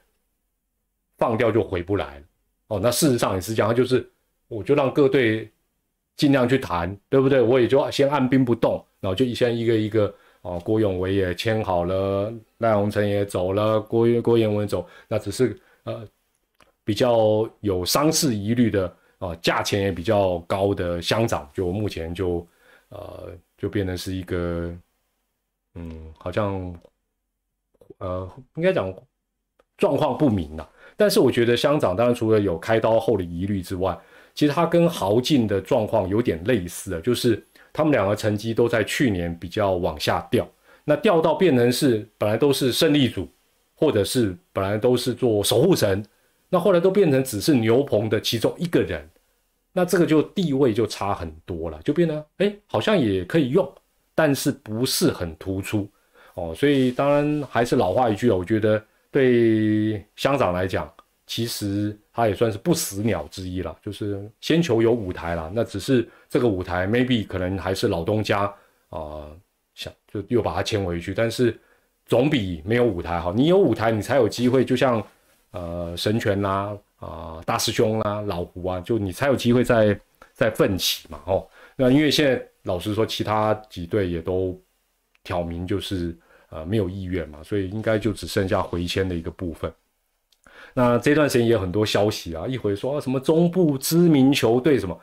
[1.17, 2.25] 放掉就回不来了。
[2.67, 4.07] 哦，那事实上也是这样，就是
[4.47, 5.51] 我就让各队
[6.17, 7.41] 尽量去谈，对不对？
[7.41, 16.07] 我也就先按兵不动，然后就先一个一个哦，郭永维也签好了，赖鸿成也走了，郭郭彦文走，那只是呃
[16.83, 22.47] 比较有伤势疑虑的啊，价钱也比较高的乡长，就目前就
[22.89, 24.75] 呃就变成是一个
[25.75, 26.75] 嗯，好像
[27.99, 28.93] 呃应该讲
[29.77, 30.67] 状况不明了。
[30.97, 33.99] 但是我觉得乡长当然除了有开刀后的疑虑之外，
[34.35, 40.49] 其实他跟豪进的状况有点类似啊，就是他们两个成绩都在去年比较往下掉，
[40.85, 43.29] 那掉到变成是本来都是胜利组，
[43.75, 46.05] 或者是本来都是做守护神，
[46.49, 49.09] 那后来都变成只是牛棚的其中一个人，
[49.73, 53.67] 那这个就地位就差很多了，就变得哎好像也可以用，
[54.15, 55.89] 但是不是很突出
[56.35, 58.83] 哦，所以当然还是老话一句啊，我觉得。
[59.13, 60.89] 对乡长来讲，
[61.31, 65.49] 其实他也算是不死鸟之一了，就是先求有舞台了。
[65.55, 68.53] 那只是这个舞台，maybe 可能还是老东家
[68.89, 69.31] 啊，
[69.77, 71.15] 想就又把它牵回去。
[71.15, 71.57] 但是
[72.05, 73.33] 总比没有舞台好。
[73.33, 74.65] 你有舞台，你才有机会。
[74.65, 75.01] 就像
[75.53, 79.97] 呃神拳啦啊大师兄啦老胡啊，就你才有机会在
[80.35, 81.21] 在奋起嘛。
[81.27, 84.61] 哦，那因为现在老实说，其他几队也都
[85.23, 86.19] 挑明就是。
[86.53, 89.73] 呃，没有意愿嘛，所以应该就只剩下回迁的一个部分。
[90.75, 95.01] 那这段时间也有很多消息啊，一会说什么中部知名球队什么，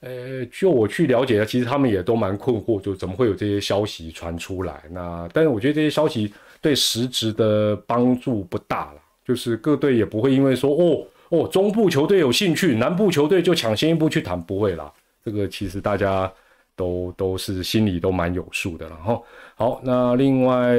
[0.00, 4.82] 呃，就我去了解了，其实他们也都蛮困惑，就怎么会有这些消息传出来？
[4.90, 14.92] 那但是我觉得这些消息对实质的帮助不大了，就是各队也不会因为说哦哦中部球队有兴趣，南部球队就抢先一步去谈，不会啦。
[15.24, 16.32] 这个其实大家。
[16.78, 19.20] 都都是心里都蛮有数的了哈。
[19.56, 20.76] 好，那另外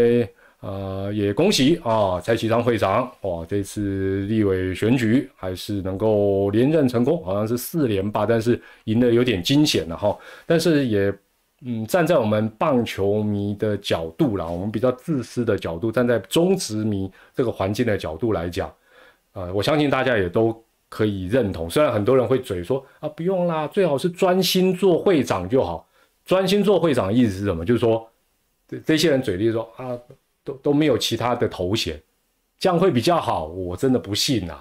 [0.62, 10.18] 呃也恭喜啊蔡启昌会长哇，这次立委选举还是能够连任成功，好像是四连吧，但是赢得有点惊险了哈。
[10.46, 11.14] 但是也
[11.62, 18.72] 嗯站在我们棒球迷的角度啦，我们比较自私的角度，站在中职迷这个环境的角度来讲，
[19.34, 20.64] 呃我相信大家也都。
[20.92, 25.88] 可以认同，虽然很多人会嘴说啊不用啦，最好是专心做会长就好。
[26.26, 27.64] 专心做会长的意思是什么？
[27.64, 28.10] 就是说，
[28.68, 29.96] 这这些人嘴里说啊，
[30.44, 32.02] 都都没有其他的头衔，
[32.58, 33.46] 这样会比较好。
[33.48, 34.58] 我真的不信呐！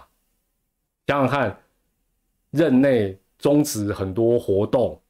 [1.06, 1.58] 想想看，
[2.50, 5.00] 任内终止很多活动、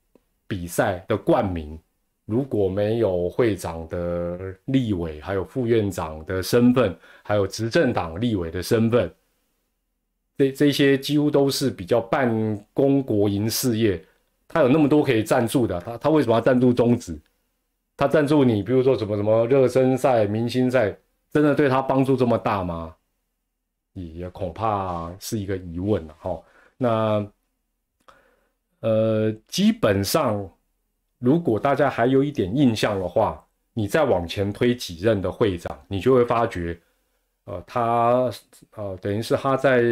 [0.47, 1.79] 比赛的冠名，
[2.25, 9.13] 如果没有会长的立委，还有副院长的身份，还有执政党立委的身份，
[10.37, 14.05] 这这些几乎都是比较办公国营事业。
[14.47, 17.19] 他有那么多可以赞助的，他他为什么要赞助中止？
[17.99, 20.97] 他赞助你，比如说什么什么热身赛、明星赛，
[21.33, 22.95] 真的对他帮助这么大吗？
[23.93, 26.41] 也恐怕是一个疑问了哈。
[26.77, 27.31] 那
[28.79, 30.49] 呃，基本上
[31.19, 36.81] 如果大家还有一点印象的话，你再往前推几任的会长，你就会发觉，
[37.47, 38.31] 呃，他
[38.77, 39.83] 呃等于是他在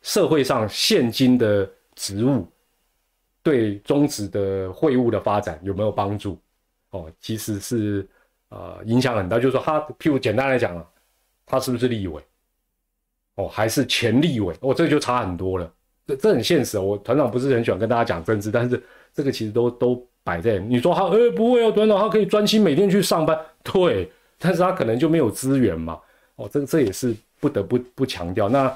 [0.00, 2.48] 社会上现今的职务。
[3.42, 6.38] 对中职的会务的发展有没有帮助？
[6.92, 8.08] 哦，其实是
[8.48, 9.36] 呃影响很大。
[9.38, 10.82] 就是说，他譬如简单来讲啊，
[11.44, 12.22] 他是不是立委？
[13.34, 14.54] 哦，还是前立委？
[14.60, 15.70] 哦，这就差很多了。
[16.06, 16.78] 这这很现实。
[16.78, 26.00] 我团长不是很喜欢跟大家讲政治，但是这个其实都都摆在你说他，呃，不会啊，团长他可以专心每天去上班，对，但是他可能就没有资源嘛。
[26.36, 28.48] 哦，这这也是不得不不强调。
[28.48, 28.72] 那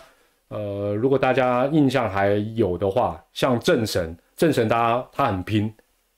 [0.48, 4.16] 呃，如果大家印象还有的话，像政神。
[4.36, 5.72] 政神，大家他很拼，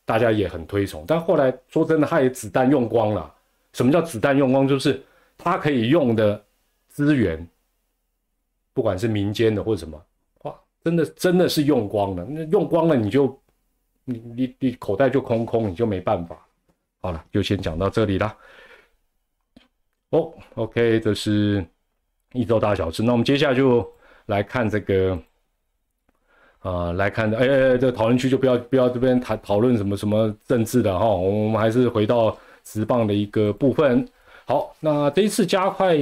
[0.09, 1.05] 大家也很推崇。
[1.07, 3.31] 但后来说真的，他也子弹用光了。
[3.75, 4.67] 什么叫子弹用光？
[4.67, 5.05] 就是
[5.37, 6.43] 他可以用的
[6.89, 7.47] 资源，
[8.73, 10.03] 不管是民间的或者什么，
[10.45, 12.25] 哇，真的真的是用光了。
[12.25, 13.39] 那用光了，你就
[14.07, 16.43] 你你你口袋就空空，你就没办法。
[17.03, 18.35] 好了，就先讲到这里啦。
[20.09, 21.63] 哦，OK，这是
[22.33, 23.03] 一周大小事。
[23.03, 23.87] 那我们接下来就
[24.25, 25.23] 来看这个。
[26.61, 34.07] 啊，来看的，哎哎，这讨论区就不要不要这边谈讨论什么什么政治的哈，我们还是回到直棒的一个部分。
[34.45, 35.97] 好，那这一次加快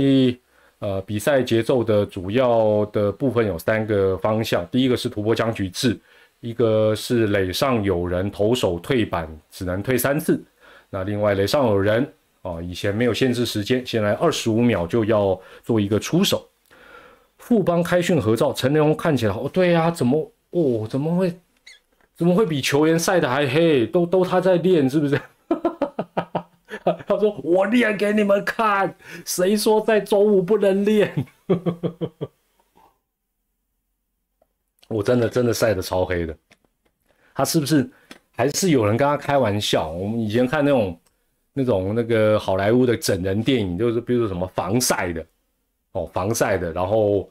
[0.79, 5.99] 呃比赛节奏的主要的部分有三个方向，第一个是突破僵局制，
[6.41, 10.43] 一个是垒上有人，投手退板只能退三次，
[10.89, 12.07] 那另外垒上有人
[12.41, 16.49] 啊，以前没有限制时间，现在二十五秒就要做一个出手。
[17.37, 20.33] 富邦开训合照，陈连宏看起来哦，对呀，怎么？
[20.59, 21.39] 哦，怎么会？
[22.15, 23.87] 怎么会比球员晒的还黑？
[23.87, 25.21] 都都他在练，是不是？
[27.07, 31.27] 他说我练给你们看，谁说在中午不能练？
[34.89, 36.35] 我真的真的晒得超黑的。
[37.35, 37.87] 他是不是
[38.35, 39.91] 还是有人跟他开玩笑？
[39.91, 40.99] 我们以前看那种
[41.53, 45.27] 那种那个好莱坞的整人电影，就是比如说什么防晒的
[45.93, 47.29] 哦，防晒的，然后。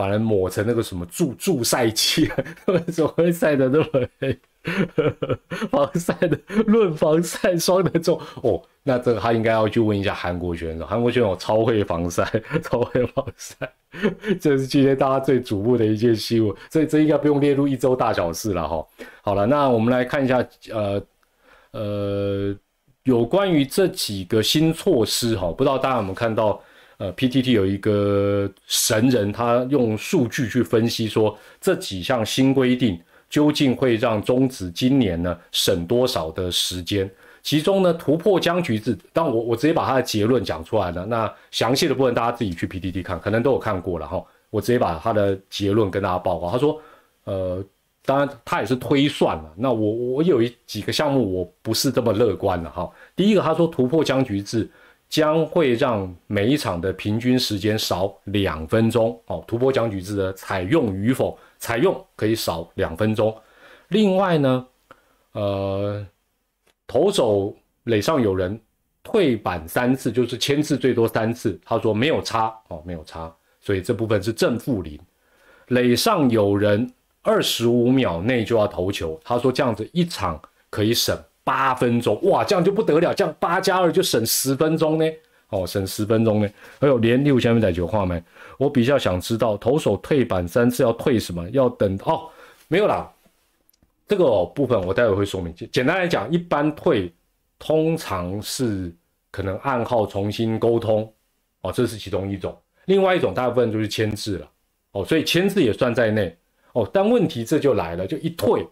[0.00, 2.26] 把人抹成那个什么助助晒器，
[2.68, 3.86] 为什么会晒得那么
[4.18, 4.38] 黑？
[5.70, 12.24] 防晒的论防晒霜的重哦，那这个他应该要去问一下韩国选手，韩国选手超会防晒，
[12.62, 13.70] 超会防晒，
[14.40, 18.86] 这是今天大家最瞩目的一件新闻，所以这应该不用列入一周大小事了哈。
[19.20, 21.02] 好了，那我们来看一下，呃
[21.72, 22.56] 呃，
[23.02, 26.58] 有关于这几个新措施哈，不知道大家有没有看到？
[27.00, 37.10] 呃，PTT 有一个神人，他用数据去分析说这几项新规定究竟会让中职今年呢省多少的时间？
[37.42, 41.06] 其中呢突破僵局制，但我我直接把他的结论讲出来了。
[41.06, 44.22] 那详细的部分大家自己去 PTT 看，可能都有看过了哈。
[44.50, 46.50] 我直接把他的结论跟大家报告。
[46.50, 46.78] 他说，
[47.24, 47.64] 呃，
[48.04, 49.50] 当然他也是推算了。
[49.56, 52.90] 那我我有一几个项目我不是这么乐观的哈。
[53.16, 54.68] 第一个他说突破僵局制。
[55.10, 59.44] 将会让每一场的平均时间少两分钟哦。
[59.46, 63.36] 突破奖举制的采用与否，采用可以少两分钟。
[63.88, 64.66] 另外呢，
[65.32, 66.06] 呃，
[66.86, 68.58] 投手垒上有人
[69.02, 71.60] 退板三次，就是签字最多三次。
[71.64, 74.96] 他说没有差哦，没有差，所以这部分是正负零。
[75.68, 76.88] 垒上有人
[77.22, 81.20] 二十五秒内就要投球，他说这样子一场可以省。
[81.50, 85.04] 八分钟哇，这样就不得了，这样八加二就省十分钟呢。
[85.48, 86.48] 哦，省十分钟呢。
[86.80, 88.22] 还有连六千分在九画没？
[88.56, 91.50] 我比较想知道投手退板三次要退什么？
[91.50, 92.30] 要等哦，
[92.68, 93.10] 没有啦。
[94.06, 95.52] 这个部分我待会会说明。
[95.72, 97.12] 简单来讲，一般退
[97.58, 98.94] 通常是
[99.32, 101.12] 可能暗号重新沟通
[101.62, 102.56] 哦，这是其中一种。
[102.84, 104.48] 另外一种大部分就是签字了
[104.92, 106.32] 哦，所以签字也算在内
[106.74, 106.88] 哦。
[106.92, 108.64] 但问题这就来了，就一退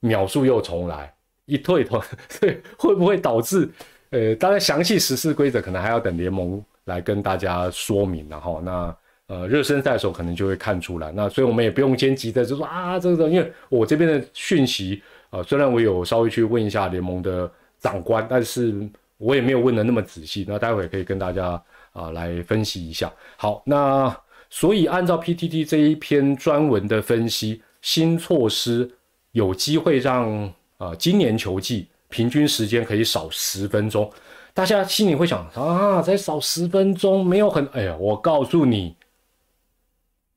[0.00, 1.10] 秒数又重来。
[1.46, 3.68] 一退退， 所以会不会导致？
[4.10, 11.10] 呃，当然详细实施规则可能还要等联盟来跟大家说明，然后那呃热身赛的时候可能就会看出来。
[11.10, 18.72] 那所以我们也不用先急着就说啊这个，因为我这边的讯息啊，虽然我有稍微去问一下联盟的长官，但是
[19.18, 20.44] 我也没有问的那么仔细。
[20.48, 21.60] 那待会可以跟大家
[21.92, 23.12] 啊来分析一下。
[23.36, 24.16] 好，那
[24.48, 28.88] 所以按照 PTT 这一篇专文的分析，新措施
[29.32, 30.52] 有机会让。
[30.78, 34.10] 啊，今年球季平均时间可以少十分钟，
[34.52, 37.66] 大家心里会想啊，才少十分钟，没有很……
[37.68, 38.94] 哎呀，我告诉你，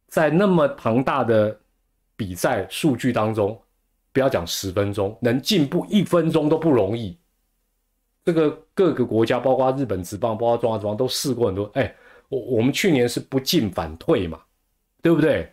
[0.08, 1.60] 在那么庞大的
[2.16, 3.60] 比赛数据当中，
[4.12, 7.18] 不要讲十分钟，能进步一分钟都不容易。
[8.26, 11.70] 这个各个国家，包括日本职棒，包括中华职棒，都试过很多。
[11.74, 11.94] 哎，
[12.28, 14.40] 我我们去年是不进反退嘛，
[15.02, 15.52] 对不对？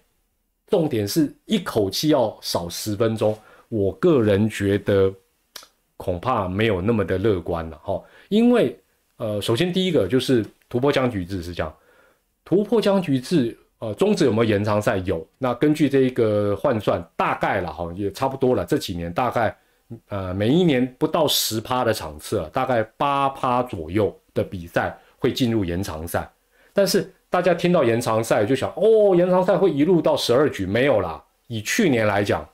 [0.68, 3.36] 重点是一口气要少十分钟。
[3.68, 5.12] 我个人觉得
[5.96, 8.78] 恐怕没有那么的乐观了哈，因为
[9.16, 11.74] 呃，首先第一个就是突破僵局制是这样，
[12.44, 14.98] 突破僵局制，呃，中止有没有延长赛？
[14.98, 15.26] 有。
[15.38, 18.64] 那根据这个换算，大概了哈，也差不多了。
[18.64, 19.56] 这几年大概
[20.08, 26.30] 呃，每一年不到十趴的场次，大概八趴左右的比赛会进入延长赛。
[26.74, 30.66] 但是大家听到延长赛就想，哦，延长赛会一路到十二局？
[30.66, 32.46] 没有啦，以去年来讲。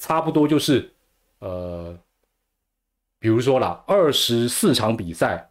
[0.00, 0.90] 差不多就是，
[1.40, 1.94] 呃，
[3.18, 5.46] 比如说啦，二十四场比赛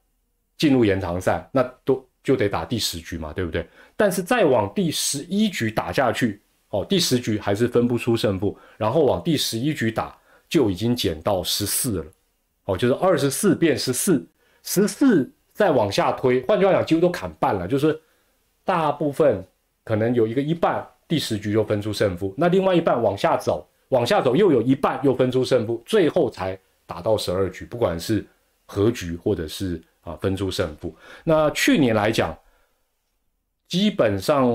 [0.57, 3.65] 进入延长赛，那都就得打第十局嘛，对不对？
[3.95, 10.17] 但是再往第十一局打下去，哦，第十局还是分不出胜负，然后往第十一局打
[10.49, 12.05] 就已经减到十四了，
[12.65, 14.27] 哦，就是二十四变十四，
[14.63, 18.02] 十四再往下推，换句话讲，几乎都砍半了，就是
[18.65, 19.45] 大部分
[19.83, 23.69] 可能有一个一半第十局就分出胜负，那另外一半往下走。
[23.90, 28.25] 往下走，又有一半又分出胜负，最后才打到十二局，不管是
[28.65, 30.96] 和局或者是啊分出胜负。
[31.23, 32.37] 那去年来讲，
[33.67, 34.48] 基本上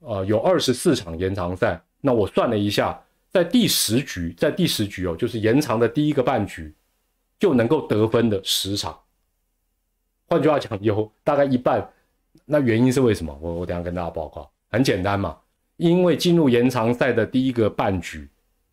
[0.00, 1.80] 呃有二十四场延长赛。
[2.00, 6.72] 那我算了一下，在第十局，在第十局哦，就是延长的第一个半局
[7.40, 8.96] 就能够得分的十场。
[10.28, 11.90] 换句话讲，有大概一半。
[12.44, 13.36] 那原因是为什么？
[13.42, 14.48] 我我等下跟大家报告。
[14.70, 15.36] 很简单嘛，
[15.76, 18.28] 因为进入延长赛的第一个半局。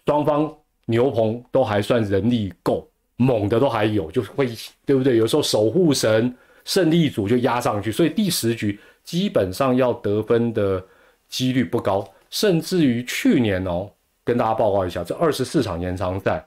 [0.06, 2.88] 双方牛棚都还算人力够，
[3.18, 4.47] 猛的都还有，就是会
[4.86, 5.18] 对不对？
[5.18, 10.84] 有时候守护神胜利组就压上去，所以第十局基本上要得分的
[11.28, 13.89] 几率不高，甚至于去年哦，
[14.24, 16.45] 跟大家报告一下，这二十四场延长赛，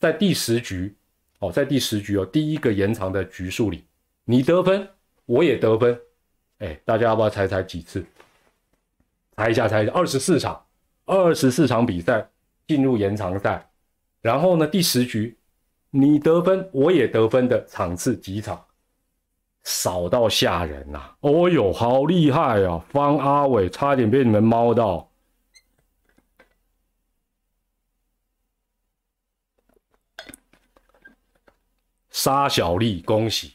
[0.00, 0.94] 在第十局
[1.38, 3.84] 哦，在第十局哦，第一个延长的局数里
[4.24, 4.88] 你得分，
[5.26, 5.96] 我也得分，
[6.58, 8.04] 哎，大家要不要猜猜几次？
[9.36, 10.64] 猜一下，猜一下，二十四场，
[11.04, 12.28] 二十四场比赛
[12.66, 13.70] 进入延长赛，
[14.20, 15.38] 然后呢，第十局
[15.90, 18.62] 你得分，我也得分的场次几场？
[19.64, 21.16] 少到吓人呐！
[21.20, 22.78] 哦呦，好厉害啊！
[22.90, 25.10] 方阿伟差点被你们猫到。
[32.10, 33.54] 沙小丽，恭喜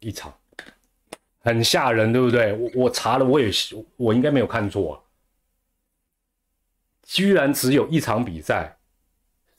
[0.00, 0.32] 一场，
[1.40, 2.54] 很吓人，对不对？
[2.54, 3.50] 我我查了，我也
[3.96, 5.02] 我应该没有看错，
[7.08, 8.76] 居然只有一场比赛，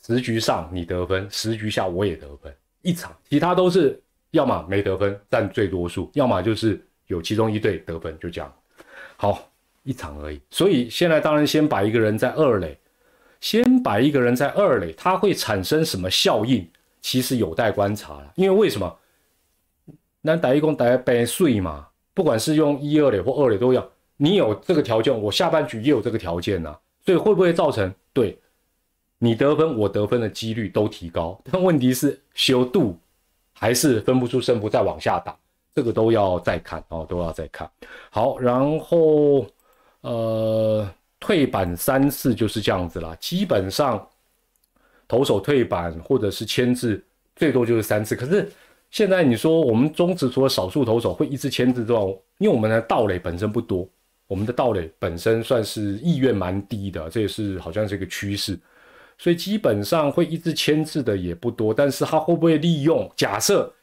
[0.06, 4.02] 十局上你得分，十局下我也得分，一场，其他都是。
[4.32, 8.54] 要么没得分占最多数，要么就是有其中一队得分，就这样。
[9.18, 9.50] 好，
[9.82, 10.40] 一场而已。
[10.52, 12.78] 所以现在当然先摆一个人在二垒，
[13.42, 16.70] 先摆一个人在二垒，它会产生什么效应？
[17.02, 18.32] 其实有待观察了。
[18.36, 19.00] 因为为什么？
[20.22, 26.78] 那打一共打百岁嘛，不管是用一二垒或二垒都一样，你有这个条件，我下半局也有这个条件呐。
[27.10, 28.38] 所以会不会造成对
[29.18, 31.42] 你得分我得分的几率都提高？
[31.52, 32.96] 但问题是修度。
[33.62, 35.38] 还是分不出胜负，再往下打，
[35.76, 37.70] 这个都要再看哦，都要再看。
[38.10, 39.46] 好，然后
[40.00, 40.90] 呃，
[41.20, 43.14] 退板三次就是这样子啦。
[43.20, 44.08] 基本上
[45.10, 47.04] 投手退板或者是牵制，
[47.36, 48.16] 最多就是三次。
[48.16, 48.50] 可是
[48.92, 52.00] 现在你说我们中职除了少数投手会一直牵制之外，
[52.38, 53.86] 因为我们的盗垒本身不多，
[54.30, 58.58] 我们的盗垒本身算是意愿蛮低的，这也是好像是一个趋势。
[59.18, 63.12] 所以基本上会一直牵制的也不多，但是他会不会利用？
[63.16, 63.74] 假设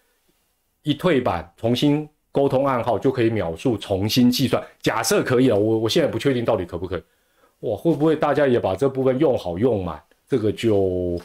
[0.82, 4.64] 一退板，重新沟通暗号就可以秒数重新计算。
[4.80, 7.02] 假设可以了，我我现在不确定到底可不可以。
[7.60, 10.00] 哇，会不会大家也把这部分用好用满？
[10.28, 11.18] 这个就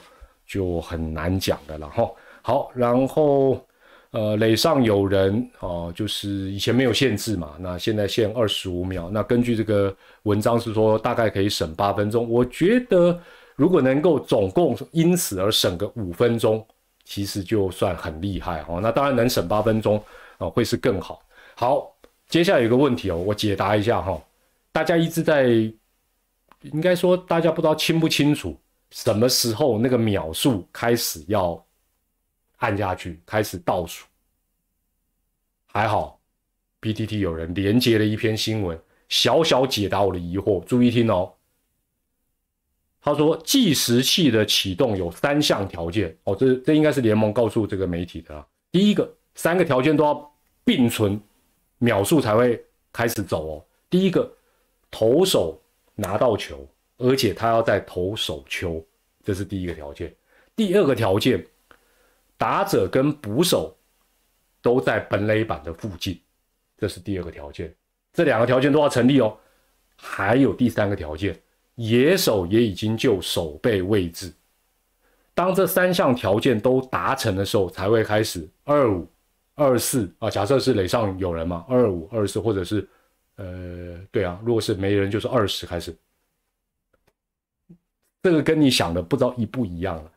[0.47, 2.09] 就很难讲的了哈。
[2.41, 3.65] 好，然后
[4.11, 9.09] 呃垒上有人哦，就是以前没有限制嘛，那现在限二十五秒。
[9.11, 13.19] 那根据这个文章是说大概可以省八分钟，我觉得。
[13.57, 16.65] 如果能够总共因此而省个五分钟，
[17.03, 18.79] 其实就算很厉害哈。
[18.81, 20.03] 那当然能省八分钟
[20.39, 21.21] 啊，会是更好。
[21.53, 21.95] 好，
[22.27, 24.19] 接下来有个问题哦，我解答一下哈。
[24.71, 25.43] 大家一直在，
[26.61, 28.57] 应该说大家不知道清不清楚，
[28.89, 31.63] 什么时候那个秒数开始要
[32.61, 34.05] 按下去，开始倒数。
[35.65, 36.19] 还好
[36.81, 40.63] ，PTT 有人连接了一篇新闻，小小解答我的疑惑。
[40.63, 41.33] 注意听哦。
[43.03, 48.45] 他说计时器的启动有三项条件哦，这这应该是联盟告诉这个媒体的啊。
[48.71, 50.31] 第一个，三个条件都要
[50.63, 51.19] 并存，
[51.79, 53.65] 秒数才会开始走哦。
[53.89, 54.31] 第一个，
[54.91, 55.59] 投手
[55.95, 58.85] 拿到球，而且他要在投手球，
[59.23, 60.15] 这是第一个条件。
[60.55, 61.43] 第二个条件，
[62.41, 63.77] 打者跟捕手
[64.63, 66.19] 都在本垒板的附近，
[66.75, 67.71] 这是第二个条件。
[68.13, 69.37] 这两个条件都要成立哦。
[69.95, 71.39] 还有第三个条件。
[71.75, 74.33] 野手也已经就守备位置，
[75.35, 79.07] 当这三项条件都达成的时候，才会开始二五
[79.53, 80.27] 二四啊。
[80.27, 82.87] 假设是垒上有人嘛，二五二四，或者是
[83.35, 85.95] 呃，对啊，如果是没人，就是二十开始。
[88.23, 90.11] 这个跟你想的不知道一不一样了。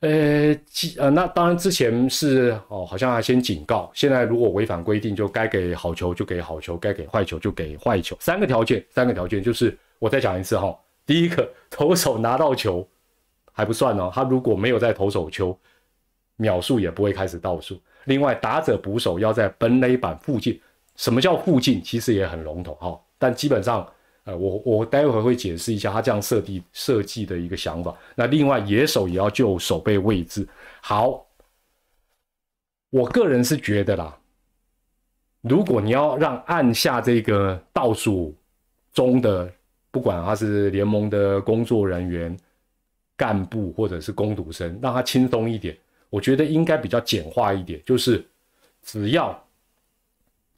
[0.00, 0.56] 呃，
[0.98, 8.16] 呃，那当然之前是哦，好像还先警告，现在如果违反规定，就该给好球就给好球，该给坏球就给坏球。
[8.20, 9.76] 三个条件，三个条件就是。
[10.00, 10.74] 我再讲一次哈，
[11.04, 12.88] 第一个投手拿到球
[13.52, 15.54] 还不算哦，他如果没有在投手球，
[16.36, 17.78] 秒数也不会开始倒数。
[18.04, 20.58] 另外，打者捕手要在本垒板附近，
[20.96, 21.82] 什么叫附近？
[21.82, 23.86] 其实也很笼统哈，但基本上，
[24.24, 27.96] 呃，我我待会会解释一下他这样设计设计的一个想法。
[28.14, 30.48] 那另外，野手也要就守备位置。
[30.80, 31.26] 好，
[32.90, 34.18] 我个人是觉得啦，
[35.40, 38.34] 如果你要让按下这个倒数
[38.92, 39.52] 中的。
[39.92, 42.38] 不管他是联盟的工作人员、
[43.16, 45.76] 干部或者是工读生，让他轻松一点。
[46.10, 48.24] 我觉得应该比较简化一点，就是
[48.84, 49.44] 只要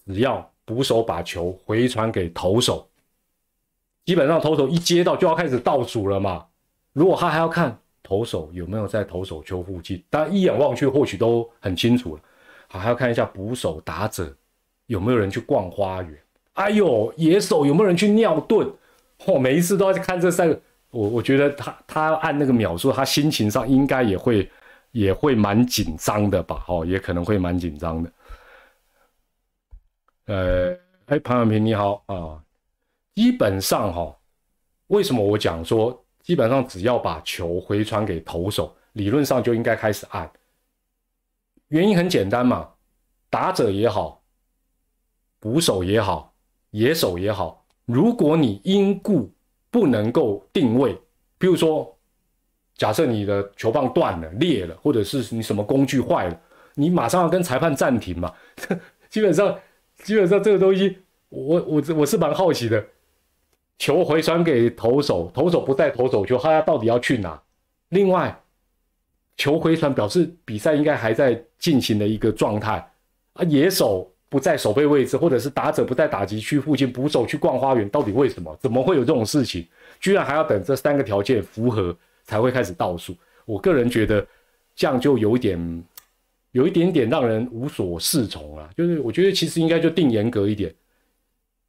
[0.04, 2.86] 只要捕手把球回传给投手，
[4.04, 6.46] 基本上投手一接到就要开始倒数了嘛。
[6.92, 12.22] 如果他还要看投手有没有在投手球附近，大家一眼望去或许都很清楚了。
[12.68, 14.34] 好，还要看一下捕手打者
[14.86, 16.18] 有没有人去逛花园。
[16.54, 18.70] 哎呦，野手有没有人去尿遁？
[19.24, 24.50] 我每一次都要去看这三个，我我觉得他他按那个秒数，他心情上应该也会
[24.90, 26.64] 也会蛮紧张的吧？
[26.66, 28.10] 哦，也可能会蛮紧张的。
[30.26, 30.76] 呃，
[31.06, 32.41] 哎，潘永平你好啊，
[33.14, 34.16] 基本上哈，
[34.86, 40.30] 为什么我讲说，基本上只要把球回传给投手，理论上就应该开始按。
[41.68, 42.70] 原因很简单嘛，
[43.28, 44.22] 打者也好，
[45.40, 46.34] 捕手也好，
[46.70, 49.32] 野手也好，如果你因故
[49.70, 50.98] 不能够定位，
[51.38, 51.98] 比如说，
[52.76, 56.40] 假设你的球棒断了、裂了，或者是你什么工具坏了，
[56.74, 58.32] 你马上要跟裁判暂停嘛。
[59.10, 59.58] 基本上，
[60.02, 60.98] 基本上这个东西，
[61.28, 62.86] 我我我是蛮好奇的。
[63.78, 67.40] 球回传给投手，投手不在投手球，他到底要去哪？
[67.88, 68.40] 另外，
[69.36, 72.88] 球回传表示比赛应该还在进行的一个状态
[73.32, 73.44] 啊。
[73.44, 78.56] 野手不在守备位置，或者是打者不在打击区附近，捕手去逛花园，到底为什么？
[78.60, 79.66] 怎么会有这种事情？
[80.00, 83.16] 居然还要等这三个条件符合才会开始倒数？
[83.44, 84.24] 我个人觉得
[84.76, 85.84] 这样就有点，
[86.52, 88.70] 有一点点让人无所适从啊。
[88.76, 90.72] 就是我觉得其实应该就定严格一点。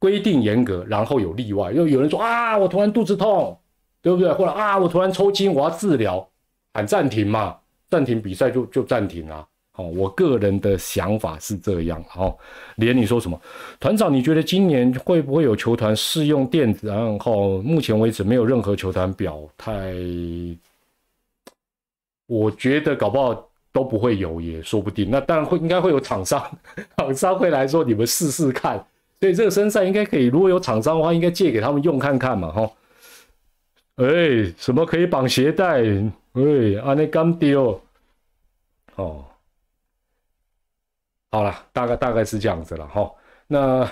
[0.04, 1.72] 规定严格，然后有例外。
[1.72, 3.58] 又有人说啊，我突然肚子痛，
[4.02, 4.30] 对不对？
[4.34, 6.28] 或者啊，我突然抽筋，我要治疗，
[6.74, 7.56] 喊暂停嘛，
[7.88, 9.46] 暂停比赛就就暂停啊。
[9.76, 12.04] 哦，我个人的想法是这样。
[12.06, 12.36] 好，
[12.76, 13.40] 连你说什么？
[13.80, 16.86] 团长，你觉得今年会不会有球团试用电子？
[16.86, 19.94] 然后目前为止没有任何球团表态。
[22.26, 25.08] 我觉得搞不好都不会有，也说不定。
[25.10, 26.46] 那当然会，应该会有厂商，
[26.98, 28.84] 厂商会来说，你们试试看。
[29.24, 32.70] 所以这个身上应该可以，如果有厂商的话，应该借给他们用看看嘛，哈。
[33.96, 35.82] 哎，什么可以绑鞋带？
[36.34, 37.80] 哎，阿内刚丢。
[38.96, 39.24] 哦，
[41.30, 43.10] 好了，大概大概是这样子了，哈。
[43.46, 43.90] 那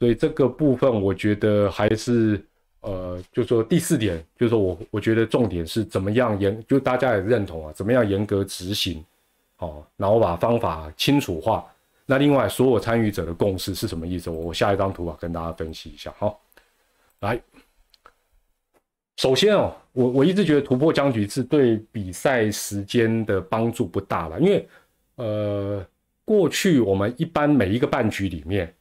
[0.00, 2.44] 所以这个部分，我觉得还是
[2.80, 9.04] 呃，就说第四点，就是说我我觉得重点是怎么样严，就大家也认同啊，怎么样严格执行，
[9.58, 11.64] 哦，然后把方法清楚化。
[12.06, 14.28] 那另外，所有参与者的共识是什么意思？
[14.28, 16.12] 我下一张图啊，跟大家分析一下。
[16.18, 16.38] 好，
[17.20, 17.40] 来，
[19.16, 24.68] 首先哦，我我一直觉得突破僵局是对比赛时间的帮助不大了，因为
[25.16, 25.86] 呃，
[26.24, 28.74] 过去我们一般每一个半局里面，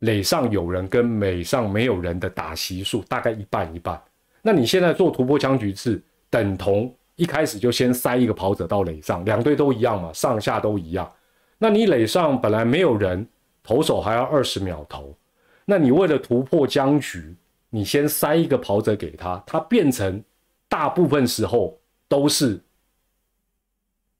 [0.00, 3.98] 垒上有人跟垒上没有人的打席数大概一半一半。
[4.42, 11.10] 那你现在做突破僵局是等同一开始就先塞一个跑者到垒上，两队都一样嘛，上下都一样。
[11.58, 13.26] 那你垒上本来没有人，
[13.62, 15.16] 投手还要二十秒投，
[15.64, 17.34] 那你为了突破僵局，
[17.70, 20.22] 你先塞一个跑者给他，他变成
[20.68, 21.78] 大部分时候
[22.08, 22.60] 都是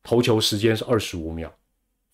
[0.02, 1.52] 投球时间是二十五秒，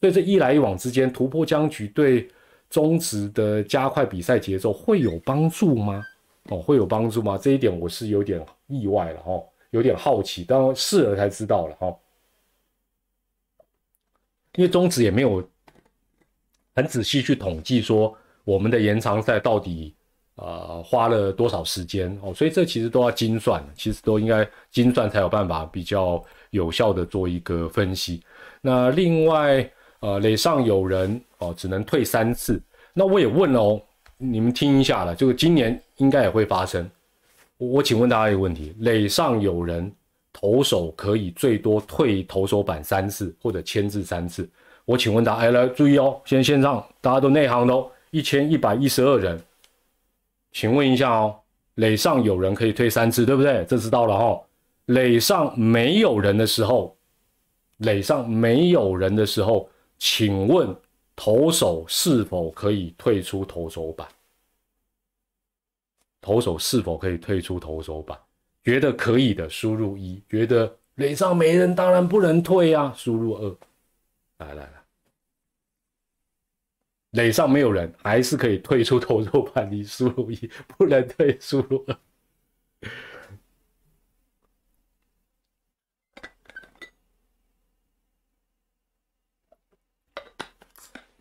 [0.00, 2.28] 所以这一来一往之间突破僵局，对
[2.68, 6.04] 中职的加快比赛节奏会有帮助吗？
[6.48, 7.38] 哦，会有帮助吗？
[7.40, 11.96] 这一点我是有点意外了哦，有点好奇，当然试了才知道了哈。
[14.56, 15.42] 因为中职也没有
[16.74, 19.94] 很仔细去统计说我们的延长赛到底
[20.34, 28.22] 呃花了多少时间哦，所以这其实都要精算，其实都应该精算才有办法比较有效的做一个分析。
[28.60, 29.66] 那另外
[30.00, 32.60] 呃垒上有人哦只能退三次，
[32.92, 33.82] 那我也问了哦，
[34.18, 36.90] 你们听一下了，这个今年应该也会发生。
[37.56, 39.90] 我请问大家一个问题：垒上有人。
[40.32, 44.48] 投手可以最多退投手板三次或者牵制三次。
[44.84, 49.40] 我请问大家，来注意哦，先线上大家都内行的哦，一千一百一十二人，
[50.50, 51.38] 请问一下哦，
[51.76, 53.64] 垒上有人可以退三次，对不对？
[53.66, 54.42] 这知道了哈。
[54.86, 56.96] 垒上没有人的时候，
[57.78, 59.68] 垒上没有人的时候，
[59.98, 60.74] 请问
[61.14, 64.08] 投手是否可以退出投手板？
[66.20, 68.18] 投手是否可以退出投手板？
[68.64, 73.56] 觉得可以的，输入一；觉得垒上没人，当然不能退啊，输入二。
[74.38, 74.84] 来来来，
[77.10, 79.70] 垒上没有人，还是可以退出投手板。
[79.70, 80.36] 你输入一，
[80.78, 81.96] 不能退，输入二。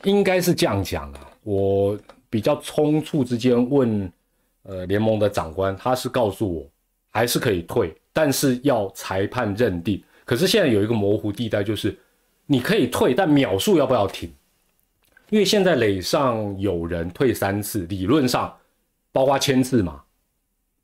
[0.04, 4.12] 应该是这样讲啊，我比较匆促之间问，
[4.64, 6.71] 呃，联盟的长官，他是告诉我。
[7.12, 10.02] 还是可以退，但是要裁判认定。
[10.26, 11.96] 可是现在有一个模糊地带，就是
[12.46, 14.34] 你可以退，但秒数要不要停？
[15.30, 18.54] 因为现在垒上有人退三次，理论上
[19.12, 20.02] 包括签字嘛，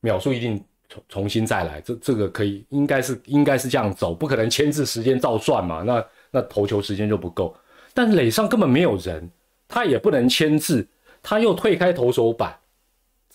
[0.02, 1.82] 秒数一定重重新再来。
[1.82, 5.82] 这这个可以，应该是应该是这样走，不可能签字时间照算嘛？
[5.84, 7.56] 那那投球时间就不够。
[7.94, 9.30] 但垒上根本没有人，
[9.68, 10.88] 他也不能签字，
[11.22, 12.58] 他又退开投手板。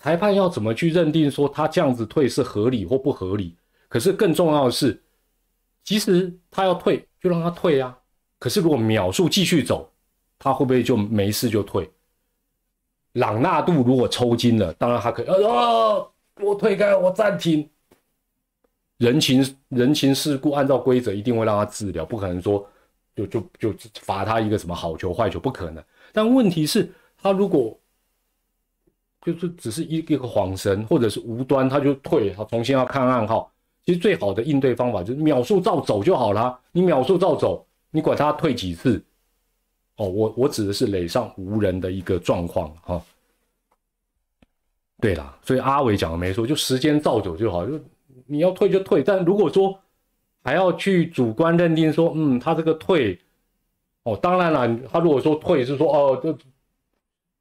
[0.02, 3.56] 裁判要怎么去认定说他这样子退是合理或不合理？
[3.88, 5.00] 可是更重要的是，
[5.84, 7.96] 即使他要退，就让他退啊。
[8.40, 9.88] 可是如果秒数继续走，
[10.40, 11.88] 他会不会就没事就退？
[13.12, 17.68] 朗纳度如果抽筋了，当然他可以，呃，我退开，我暂停。
[18.96, 22.68] 人情人情世故，按照规则一定会让他治疗，不可能说
[23.14, 25.84] 就就就罚他一个什么好球坏球，不可能。
[26.12, 27.78] 但问题是，他如果
[29.24, 33.50] 就是只是一一个晃神，或者是无端他就退，他重新要看暗号。
[33.84, 36.58] 其实最好的应对方法就是秒数照走就好了。
[36.70, 39.02] 你秒数照走，你管他退几次。
[39.96, 43.02] 哦，我我指的是垒上无人的一个状况哈。
[45.00, 47.78] 对啦，所以阿伟讲的没错，就时间照走就好，就
[48.26, 49.02] 你要退就退。
[49.02, 49.78] 但如果说
[50.44, 53.18] 还要去主观认定说，嗯，他这个退，
[54.04, 56.32] 哦，当然了，他如果说退是说哦，这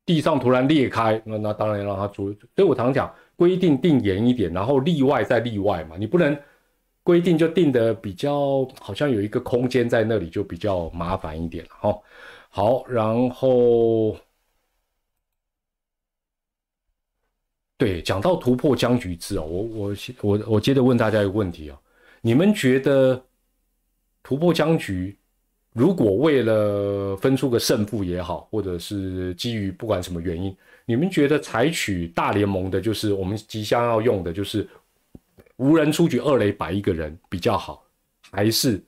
[0.05, 2.33] 地上突然裂开，那那当然让他住。
[2.33, 6.37] 所以我常讲，规定定严一点，然后例外再例外嘛，你不能
[7.03, 11.99] 规定就定的比较好像有一个空间在那里，就比较麻烦一点了哈。
[12.49, 14.17] 好，然后
[17.77, 21.79] 对，讲到突破僵局制哦，我我我我接着问大家一个问题啊，
[22.21, 23.23] 你们觉得
[24.21, 25.17] 突破僵局，
[25.73, 30.55] 如果为了分出个胜负也好，或者是基于不管什么原因，
[30.85, 34.67] 你们觉得采取大联盟的，就是我们即将要用的，就是
[35.55, 37.83] 无人出局二垒摆一个人比较好，
[38.31, 38.81] 还是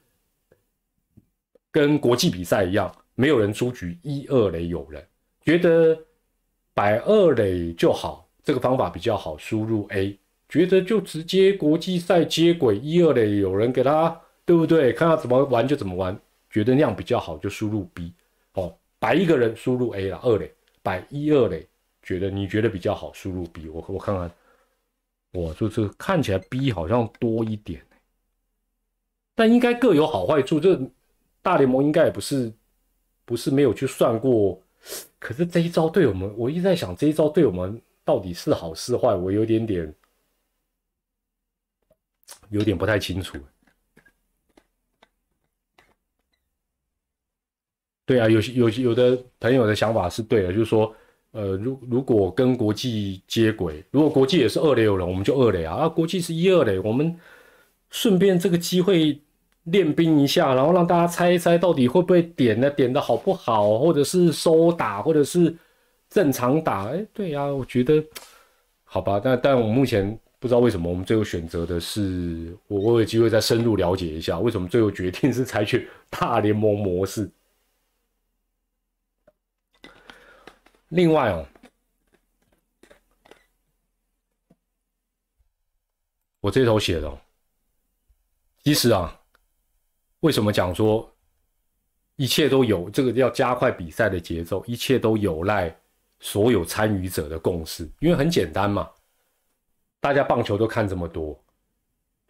[1.71, 2.93] 跟国际比赛一样？
[3.15, 5.05] 没有人出局，一二垒有人，
[5.45, 5.95] 觉得
[6.73, 9.37] 摆二垒就好，这个方法比较好。
[9.37, 10.17] 输入 A，
[10.49, 14.91] 觉得就直接国际赛接轨，一二垒有人给他，对不对？
[14.91, 16.19] 看他怎么玩就怎么玩，
[16.53, 18.13] 觉得那样比较好，就输入 B。
[18.53, 20.49] 哦，摆一个人输入 A 了，二垒
[20.81, 21.67] 摆一二垒，
[22.01, 23.67] 觉得你觉得比较好，输入 B。
[23.67, 24.31] 我我看看，
[25.41, 27.83] 哇，就是看起来 B 好像多一点，
[29.35, 30.59] 但应该各有好坏处。
[30.59, 30.79] 这
[31.41, 32.53] 大联盟应该也不是。
[33.25, 34.61] 不是没有去算过，
[35.17, 39.95] 可是这一招对我们，我一直在想这一招对我们到底是好是坏，我有点点，
[42.49, 43.37] 有点不太清楚。
[48.05, 50.93] 对啊，有些有有的朋友的想法是对的，就是说，
[51.31, 57.15] 呃，如如果跟国际接轨，如果国际也是二垒有人，我们就二垒啊，啊，国际是一二垒，我们
[57.89, 59.19] 顺便这个机会。
[59.67, 62.69] 练兵一下，然后让大家猜一猜到底会不会点呢？
[62.69, 65.55] 点的好不好，或者是收打，或者是
[66.09, 66.89] 正常打？
[66.89, 68.03] 哎，对呀，我觉得
[68.83, 69.21] 好吧。
[69.23, 77.31] 但但我目前不知道为什么我们最后选择的是，我我有机会再深入了解一下，为什么最后决定是采取大联盟模式。
[80.93, 81.43] 另外哦，
[86.39, 87.21] 我这头写的，
[88.63, 89.19] 其实啊。
[90.19, 91.11] 为什么讲说
[92.15, 94.63] 一切都有这个要加快比赛的节奏？
[94.65, 95.75] 一切都有赖
[96.21, 98.89] 所有参与者的共识，因为很简单嘛，
[99.99, 101.37] 大家棒球都看这么多，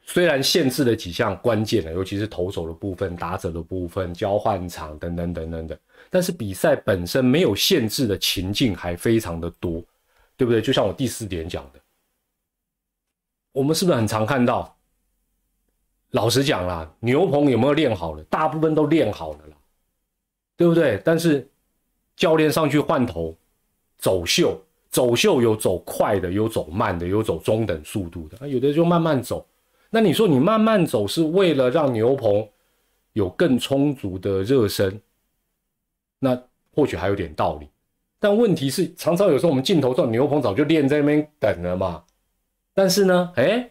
[0.01, 5.77] 虽然限制了几项关键的，尤其是投手的部分、打者的部分、交换场等等等等等，
[6.13, 9.83] 但是比赛本身没有限制的情境还非常的多，
[10.37, 10.61] 对不对？
[10.61, 11.79] 就像我第四点讲的，
[13.51, 14.77] 我们是不是很常看到？
[16.11, 18.23] 老实讲啦，牛棚有没有练好了？
[18.25, 19.57] 大部分都练好了啦，
[20.55, 21.01] 对不对？
[21.03, 21.49] 但是
[22.15, 23.35] 教练上去换头，
[23.97, 29.43] 走秀，走秀有走快的，有走慢的，有走中等速度的，有的就慢慢走。
[29.89, 32.47] 那你说你慢慢走是为了让牛棚
[33.13, 35.01] 有更充足的热身，
[36.23, 36.41] 那
[36.73, 37.67] 或许还有点道理。
[38.19, 42.03] 但问题是，常常有时候我们镜头上牛棚早就练在那边等了嘛，
[42.73, 43.69] 但是呢，哎。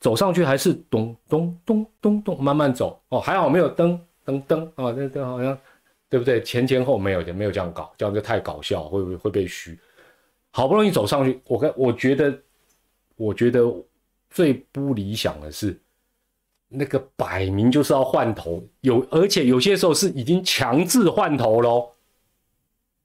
[0.00, 5.58] 走上去还是咚咚咚咚咚慢慢走哦，还好没有噔噔噔啊，这这好像
[6.10, 6.42] 对不对？
[6.42, 9.78] 前前后没有，没有这样搞，这样就太搞笑，会不会会被虚？
[10.50, 12.38] 好不容易走上去，我跟我觉得，
[13.16, 13.64] 我觉得
[14.28, 15.80] 最不理想的是
[16.68, 21.90] 那个摆明就是要换头，有而且有些时候是已经强制换头喽，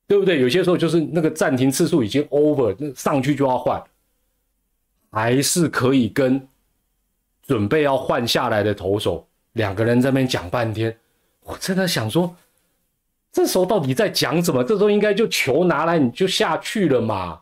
[0.07, 0.39] 对不对？
[0.41, 3.83] 有些时候就是那个暂停次数已经 over，那上去就要换，
[5.11, 6.47] 还是可以跟。
[7.41, 10.95] 准备要换下来的投手，两个人在那边讲半天，
[11.41, 12.35] 我真的想说，
[13.31, 14.63] 这时候到底在讲什么？
[14.63, 17.41] 这时候应该就球拿来你就下去了嘛。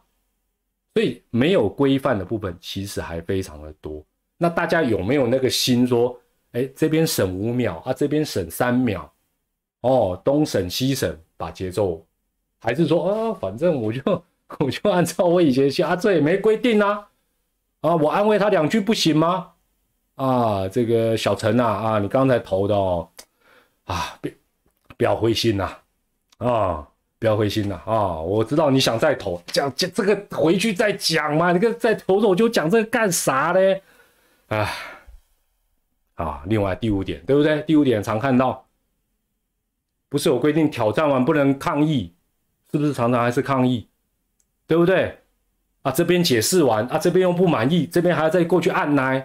[0.93, 4.01] 所以没有规范的部分其实还非常的多。
[4.37, 6.19] 那大家有没有那个心说，
[6.51, 9.11] 哎，这边省五秒啊，这边省三秒，
[9.81, 12.05] 哦，东省西省，把节奏，
[12.59, 14.01] 还是说啊，反正我就
[14.59, 17.07] 我就按照我以前写啊，这也没规定啊，
[17.81, 19.51] 啊，我安慰他两句不行吗？
[20.15, 23.09] 啊，这个小陈呐，啊，你刚才投的哦，
[23.85, 24.33] 啊，别
[24.97, 25.69] 不要灰心呐，
[26.37, 26.87] 啊，
[27.19, 33.81] 不要灰心呐，啊，我知道你想再投，讲这这个回去再讲嘛，你个再投我就讲这个干啥嘞？
[34.47, 34.69] 啊，
[36.15, 37.61] 啊，另外第五点，对不对？
[37.63, 38.67] 第五点常看到
[40.09, 42.13] 不是有规定挑战完不能抗议，
[42.71, 43.87] 是不是常常还是抗议，
[44.65, 45.19] 对不对？
[45.81, 49.23] 啊，这边解释完啊，这边又不满意，这边还要再过去按呢，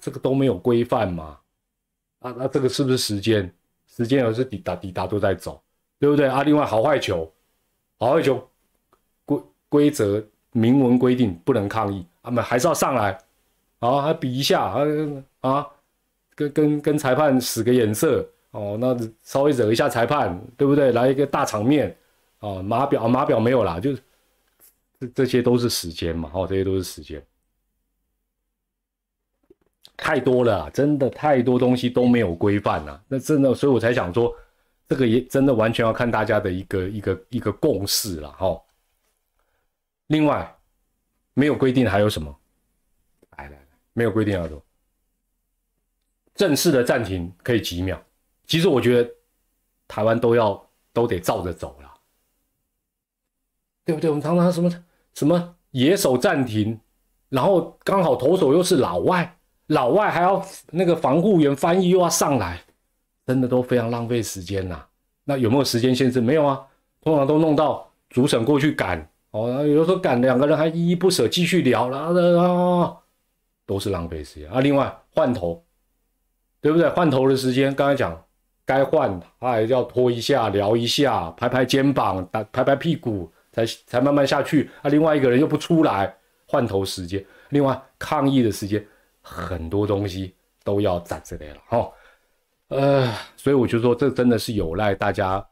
[0.00, 1.38] 这个都没有规范嘛？
[2.20, 3.52] 啊，那这个是不是时间？
[3.86, 5.62] 时间有是滴答滴答都在走，
[5.98, 6.26] 对不对？
[6.26, 7.30] 啊，另外好坏球，
[7.98, 8.50] 好坏球
[9.26, 13.18] 规规则明文规定不能抗议，他们还是要上来，
[13.82, 14.78] 啊，还比一下啊
[15.40, 15.66] 啊，
[16.36, 20.92] 跟跟跟裁判使个眼色哦，那稍微惹一下裁判，对不对？
[20.92, 21.96] 来一个大场面
[22.38, 23.92] 啊，码表码表没有啦，就
[25.00, 27.20] 这这些都是时间嘛，哦，这些都是时间。
[29.96, 33.02] 太多了，真的太多东西都没有规范了。
[33.08, 34.32] 那真的，所以我才想说，
[34.88, 38.62] 这个也真的完全要看大家的一个一个一个共识了哈。
[40.06, 40.56] 另外，
[41.34, 42.32] 没有规定还有什么？
[43.92, 44.62] 没有规定要多。
[46.34, 47.98] 正式的暂停可以几秒？
[48.46, 49.10] 其实我觉得
[49.86, 51.92] 台湾都要都得照着走了，
[53.84, 54.10] 对不对？
[54.10, 54.70] 我们常常什么
[55.14, 56.78] 什么野手暂停，
[57.28, 59.38] 然后刚好投手又是老外。
[59.68, 62.60] 老外还要那个防护员翻译又要上来，
[63.26, 64.84] 真的都非常浪费时间呐。
[65.24, 66.20] 那有没有时间限制？
[66.20, 66.66] 没有啊，
[67.00, 69.64] 通常都弄到主审过去赶哦。
[69.64, 73.01] 有的时候赶两个人还依依不舍继续聊了，
[73.72, 74.60] 都是浪费时间啊。
[74.60, 75.64] 另外换头，
[76.60, 76.88] 对不对？
[76.90, 78.22] 换头的时间，刚才讲
[78.66, 84.68] 该换，他还要拖一下聊一下，拍拍肩膀，打拍拍屁股，才才慢慢下去。
[84.82, 86.14] 啊，另外一个人又不出来，
[86.46, 87.24] 换头时间。
[87.48, 88.84] 另外抗议的时间。
[89.24, 91.88] 很多东西都要攒着来了哈，
[92.70, 95.46] 呃，所以我就说这真的是有赖大家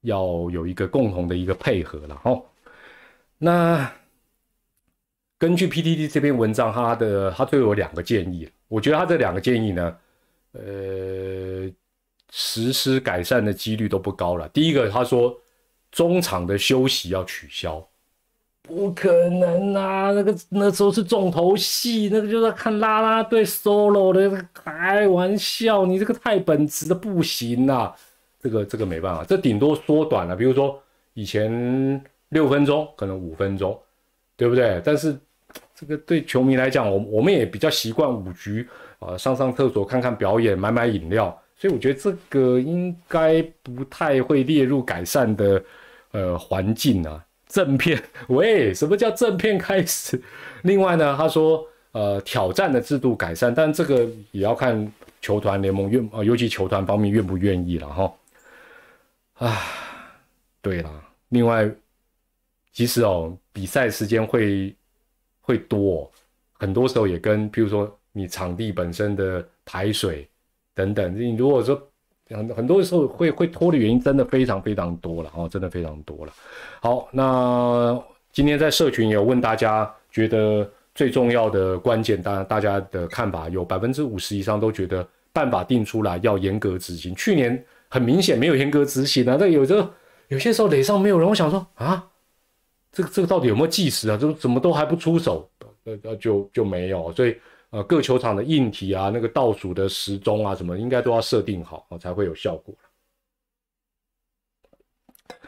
[0.00, 2.40] 要有一个共同的一个配合了哈。
[3.36, 3.92] 那
[5.38, 9.96] 根据 PTT 这篇文章，他的他最后两个建议，我觉得他这两个建议呢，
[10.52, 11.70] 呃，
[12.30, 14.48] 实施改善的几率都不高了。
[14.48, 15.38] 第一个，他说
[15.90, 17.86] 中场的休息要取消。
[18.62, 20.10] 不可能啊！
[20.10, 27.94] 那个那时候是重头戏，那个就是看啦啦队 solo 的，开玩笑，你这个太本职的不行啊！
[28.40, 30.82] 这个这个没办法，这顶多缩短了，比如说
[31.14, 33.80] 以前六分钟，可能五分钟，
[34.36, 34.82] 对不对？
[34.84, 35.16] 但是
[35.78, 38.66] 这个对球迷来讲，我我们也比较习惯五局
[38.98, 45.62] 啊，上上厕所、看看表演、买买饮料，所以我觉得这个应该不太会列入改善的
[46.12, 47.22] 呃环境啊。
[47.46, 50.20] 正片，喂，什么叫正片开始？
[50.62, 58.14] 另外呢，他说，呃，挑战的制度改善，但这个也要看球团联盟愿，呃，尤其球团方面愿不愿意了哈。
[59.34, 59.62] 啊，
[60.60, 60.90] 对了，
[61.28, 61.70] 另外，
[62.72, 64.74] 其实哦，比赛时间会
[65.46, 66.10] 会多，
[66.58, 70.28] 很多时候也跟，譬如说你场地本身的排水
[70.74, 71.80] 等等，你如果说。
[72.28, 76.32] 很很多时候会会拖的原因真的非常非常多了哦，真的非常多了。
[76.80, 77.96] 好，那
[78.32, 87.14] 今天在社群有问大家，觉得最重要的关键，当然大家的看法有百分之五十以上都觉得办法定出来要严格执行。
[87.14, 89.88] 去年很明显没有严格执行啊，那有的
[90.26, 92.04] 有些时候垒上没有人，我想说啊，
[92.96, 94.16] 这个这个到底有没有计时啊？
[94.16, 95.46] 就怎么都还不出手，
[95.84, 97.36] 呃呃就就没有，所以。
[97.70, 102.72] 呃，各球场的硬体啊，那个倒数的时钟啊，什么应该都要设定好啊才会有效果。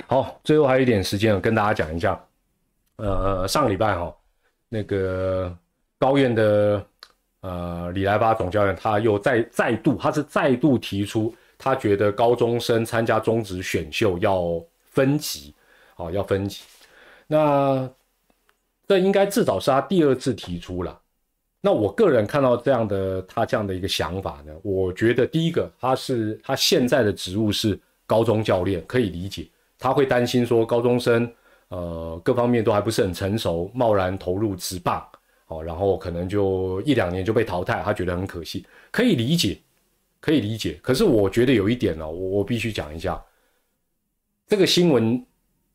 [0.08, 2.20] 好，最后还有一点时间，跟大家讲一下。
[2.96, 4.12] 呃，上个礼拜哈，
[4.68, 5.56] 那个
[5.96, 6.84] 高院的
[7.40, 15.54] 呃李来巴总教练，他又再再度，他是再度提出，他觉得高中生参加中职选秀要分级，
[15.94, 16.64] 好，要分级。
[17.28, 17.88] 那
[18.88, 21.00] 这应该至少是他第二次提出了。
[21.60, 29.46] 那我个人看到这样的他这样的一个想法呢，我觉得第一个他是他现在的职务是高中教练，可以理解，
[29.78, 31.30] 他会担心说高中生
[31.68, 35.06] 呃各方面都还不是很成熟，贸然投入职棒，
[35.48, 39.60] 哦，然后可能就一两年就被淘汰，他觉得很可惜，可以理解，
[40.20, 40.78] 可以理解。
[40.80, 43.22] 可是我觉得有一点呢，我我必须讲一下，
[44.46, 45.22] 这个新闻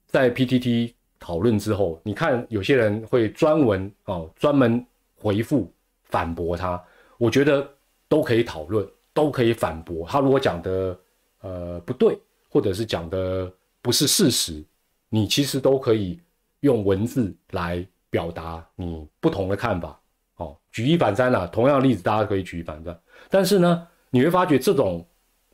[0.07, 0.93] 在 PTT
[1.23, 4.85] 讨论之后，你看有些人会专门哦专门。
[5.15, 5.71] 回复
[6.03, 6.83] 反驳他，
[7.17, 7.65] 我觉得
[8.09, 10.19] 都可以讨论，都可以反驳他。
[10.19, 10.99] 如果讲的
[11.39, 12.19] 呃不对，
[12.49, 13.49] 或者是讲的
[13.81, 14.61] 不是事实，
[15.07, 16.19] 你其实都可以
[16.59, 19.97] 用文字来表达你不同的看法。
[20.35, 22.99] 哦，举一反三啦，同样的例子大家可以举一反三。
[23.29, 25.07] 但是呢，你会发觉这种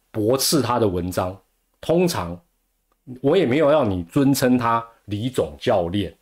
[0.10, 1.40] 驳斥他的文章，
[1.80, 2.42] 通常
[3.22, 6.14] 我也没有要你尊称他李总教练、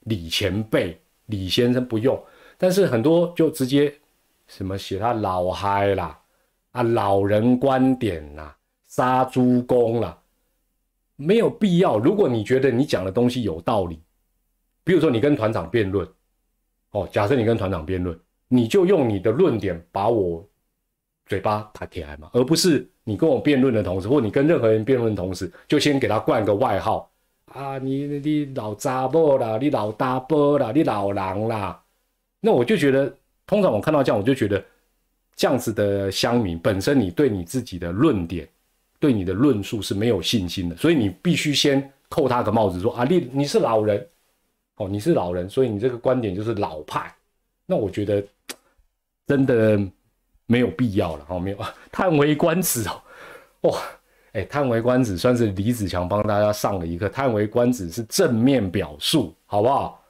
[0.00, 2.20] 李前辈、李先生，不用。
[2.56, 3.92] 但是很多就直接
[4.46, 6.18] 什么写他老嗨啦，
[6.72, 10.16] 啊老人观点啦，杀猪工啦，
[11.16, 11.98] 没有必要。
[11.98, 14.00] 如果你觉得你讲的东西有道理，
[14.84, 16.08] 比如说你跟团长辩论，
[16.92, 18.18] 哦，假设你跟团长辩论，
[18.48, 20.42] 你就用你的论点把我
[21.26, 27.10] 嘴巴打起来嘛，而不是你跟我辩论的同时，或你跟任何人辩论的同时，就先给他冠个外号
[27.56, 31.82] 啊，你你老杂波啦，你老大波啦，你老狼啦，
[32.40, 33.12] 那我就觉得，
[33.46, 34.62] 通常我看到这样，我就觉得。
[35.38, 38.48] 这样子的乡民本身，你对你自己的论点、
[38.98, 44.08] 对你的论述是没有信心的，所以你必须先扣他个帽子，说啊，你你是老人，
[44.76, 47.14] 哦，你是老人，所以你这个观点就是老派。
[47.66, 48.26] 那我觉得
[49.26, 49.78] 真的
[50.46, 51.58] 没有必要了，哦，没有。
[51.92, 53.02] 叹为观止哦，
[53.68, 53.78] 哇，
[54.36, 57.08] 哎，叹为观止算是李子强帮大家上了一课。
[57.08, 60.04] 叹为观止是正面表述，好不好？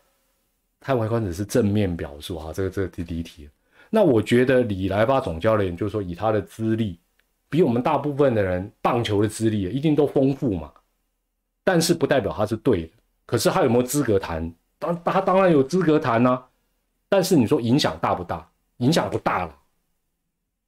[0.80, 3.48] 叹为观止是正面表述，哈，这个这个第第一题。
[3.88, 6.98] 那我觉得李来巴总教练就是说，以他的资历，
[7.48, 10.72] 比我们大部分的人棒球的资历一定都丰富嘛。
[11.62, 12.90] 但是不代表他是对的。
[13.26, 14.52] 可是他有没有资格谈？
[14.80, 16.42] 当他当然有资格谈呐。
[17.08, 18.44] 但是你说影响大不大？
[18.78, 19.54] 影响不大了。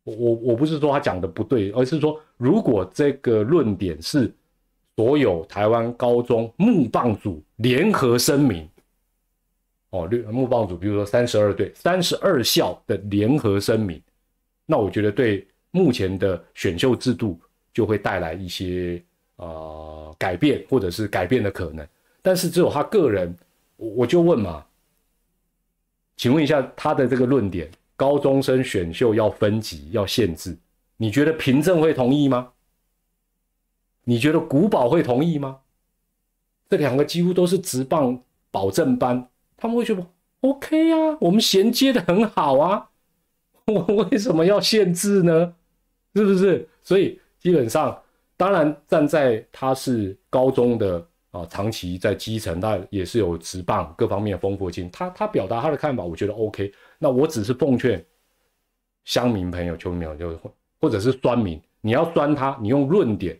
[0.04, 4.32] 我我我不是说他讲的不对，而是说如果这个论点是
[4.96, 8.66] 所有台湾高中木棒组联合声明。
[9.90, 13.98] 哦，绿木棒组，比如说三十二队、三十二校的联合声明，
[14.66, 17.40] 那我觉得对目前的选秀制度
[17.72, 19.02] 就会带来一些
[19.36, 21.88] 呃改变，或者是改变的可能。
[22.20, 23.34] 但是只有他个人，
[23.76, 24.62] 我我就问嘛，
[26.18, 30.54] 请问一下他的这个论点，高中生选秀要分级、要限制，
[30.98, 32.52] 你觉得凭证会同意吗？
[34.04, 35.60] 你觉得古堡会同意吗？
[36.68, 39.28] 这两个几乎都是职棒保证班。
[39.56, 40.06] 他们会觉得
[40.42, 42.90] OK 啊，我们衔接的很好啊，
[43.66, 43.80] 我
[44.10, 45.54] 为什么要限制呢？
[46.14, 46.68] 是不是？
[46.82, 48.00] 所以基本上，
[48.36, 54.90] 当然站在他是高中的啊，长期在基层，那也是有职棒各方面丰富性。
[54.90, 56.72] 他他表达他的看法，我觉得 OK。
[56.98, 58.04] 那我只是奉劝
[59.04, 63.38] 乡民朋友、球迷朋友，就或者是酸民，你要酸他，你用论点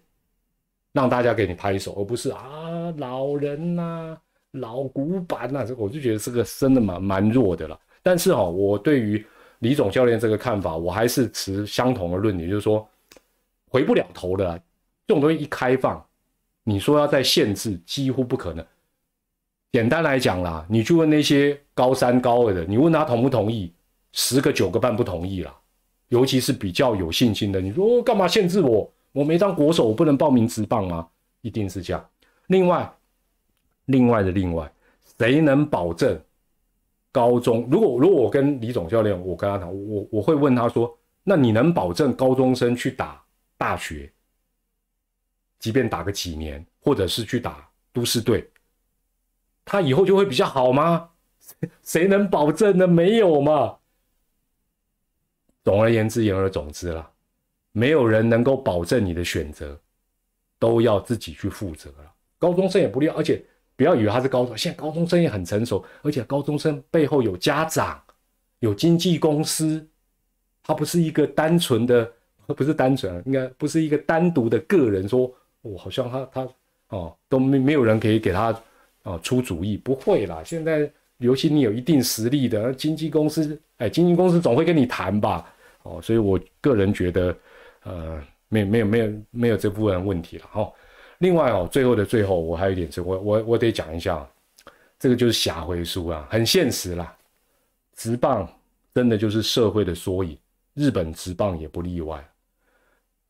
[0.93, 4.17] 让大家给你拍手，而不是啊老人呐。
[4.53, 7.79] 老古板呐，这我就觉得这个真的蛮蛮弱的了。
[8.03, 9.25] 但是哈，我对于
[9.59, 12.89] 李总教练这个看法，我还是持相同的论点，就是说
[13.69, 14.59] 回不了头的。
[15.07, 16.03] 这种东西一开放，
[16.65, 18.65] 你说要再限制，几乎不可能。
[19.71, 23.73] 简单来讲啦，你去问那些高三高二的，你问他同不同意，
[24.13, 25.55] 十个九个半不同意啦。
[26.09, 28.91] 尤其是比较有信心的，你说干嘛限制我？
[29.13, 31.09] 我没当国手，我不能报名职棒吗？
[31.41, 32.09] 一定是这样。
[32.49, 32.93] 另外。
[33.91, 34.71] 另外的另外，
[35.19, 36.21] 谁能保证
[37.11, 37.67] 高中？
[37.71, 40.95] 如果如果我跟李总教练，我跟他谈，我我会问他说：
[41.25, 43.19] 那你能保证高中生去打
[43.57, 44.13] 大学，
[45.59, 48.47] 即便打个几年，或者是去打都市队，
[49.65, 51.09] 他以后就会比较好吗？
[51.83, 52.87] 谁能保证呢？
[52.87, 53.79] 没有嘛。
[55.65, 57.11] 总而言之，言而总之啦，
[57.73, 59.79] 没有人能够保证你的选择，
[60.59, 62.13] 都要自己去负责了。
[62.39, 63.43] 高中生也不例外，而且。
[63.77, 68.03] 不要以为他是高中，现在高中生也很成熟，而且高中生背后有家长，
[68.59, 69.87] 有经纪公司，
[70.65, 72.13] 他不是一个单纯的，
[72.57, 75.33] 不是单纯，应该不是一个单独的个人说，
[75.63, 76.49] 我好像他他
[76.89, 78.53] 哦都没没有人可以给他
[79.05, 80.43] 哦出主意，不会啦。
[80.45, 85.53] 现在尤其你有一定实力的经纪公司，哎，经纪公司总会跟你谈吧，
[85.83, 87.37] 哦，所以我个人觉得，
[87.85, 90.73] 呃，没有没有没有没有这部分问题了哈。
[91.19, 94.25] 另外哦，最后的最后，我还有一点是，我我我得讲一下，
[94.99, 97.13] 这个就是侠回书啊，很现实啦。
[97.97, 98.49] 直棒
[98.95, 100.39] 真的就是社会的缩影，
[100.75, 102.25] 日本直棒也不例外。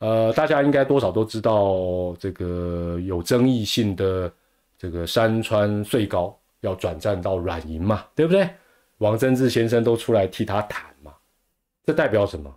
[0.00, 4.30] 呃，大家应该多少都知道这个有争议性的
[4.76, 8.48] 这个山川穗高要转战到软银嘛，对不对？
[8.98, 11.14] 王贞治先生都出来替他谈嘛，
[11.84, 12.52] 这代表什么？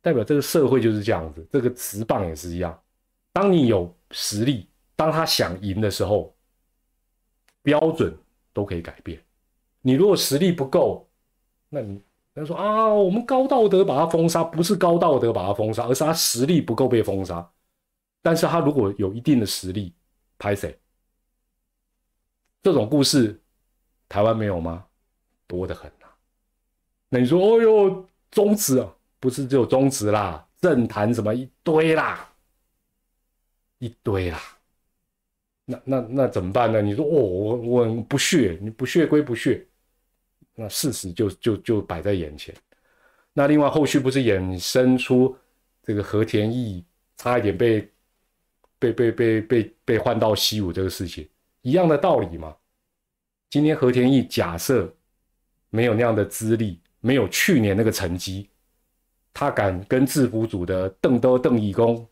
[0.00, 2.78] 代表这个社会就是这样子，这个直棒也是一样。
[3.32, 6.34] 当你有实力，当他想赢的时候，
[7.62, 8.16] 标准
[8.52, 9.20] 都可以改变。
[9.82, 11.06] 你如果实力不够，
[11.68, 12.00] 那你
[12.34, 17.46] 他说啊，我们高道德把他封杀，不是高道德把他封杀，而是他实力不够被封杀。
[18.22, 19.92] 但是他如果有一定的实力，
[20.38, 20.78] 拍谁？
[22.66, 23.40] 这种故事
[24.08, 24.84] 台湾没有吗？
[25.46, 26.08] 多得很呐。
[27.08, 32.28] 那你说，哦哟，中职啊，不是只有中职啦，政坛什么一堆啦。
[33.78, 34.40] 一堆啦，
[35.64, 36.82] 那那那怎么办呢？
[36.82, 39.64] 你说哦，我我不屑，你不屑归不屑，
[40.56, 42.52] 那事实就就就摆在眼前。
[43.32, 45.36] 那另外后续不是衍生出
[45.84, 46.84] 这个和田义
[47.16, 47.88] 差一点被
[48.80, 51.28] 被被被被被换到西武这个事情，
[51.66, 52.54] 一样的道理嘛。
[53.50, 54.94] 今天和田义假设
[55.68, 58.48] 没有那样的资历，没有去年那个成绩，
[59.34, 62.08] 他敢跟制服组的邓德邓义工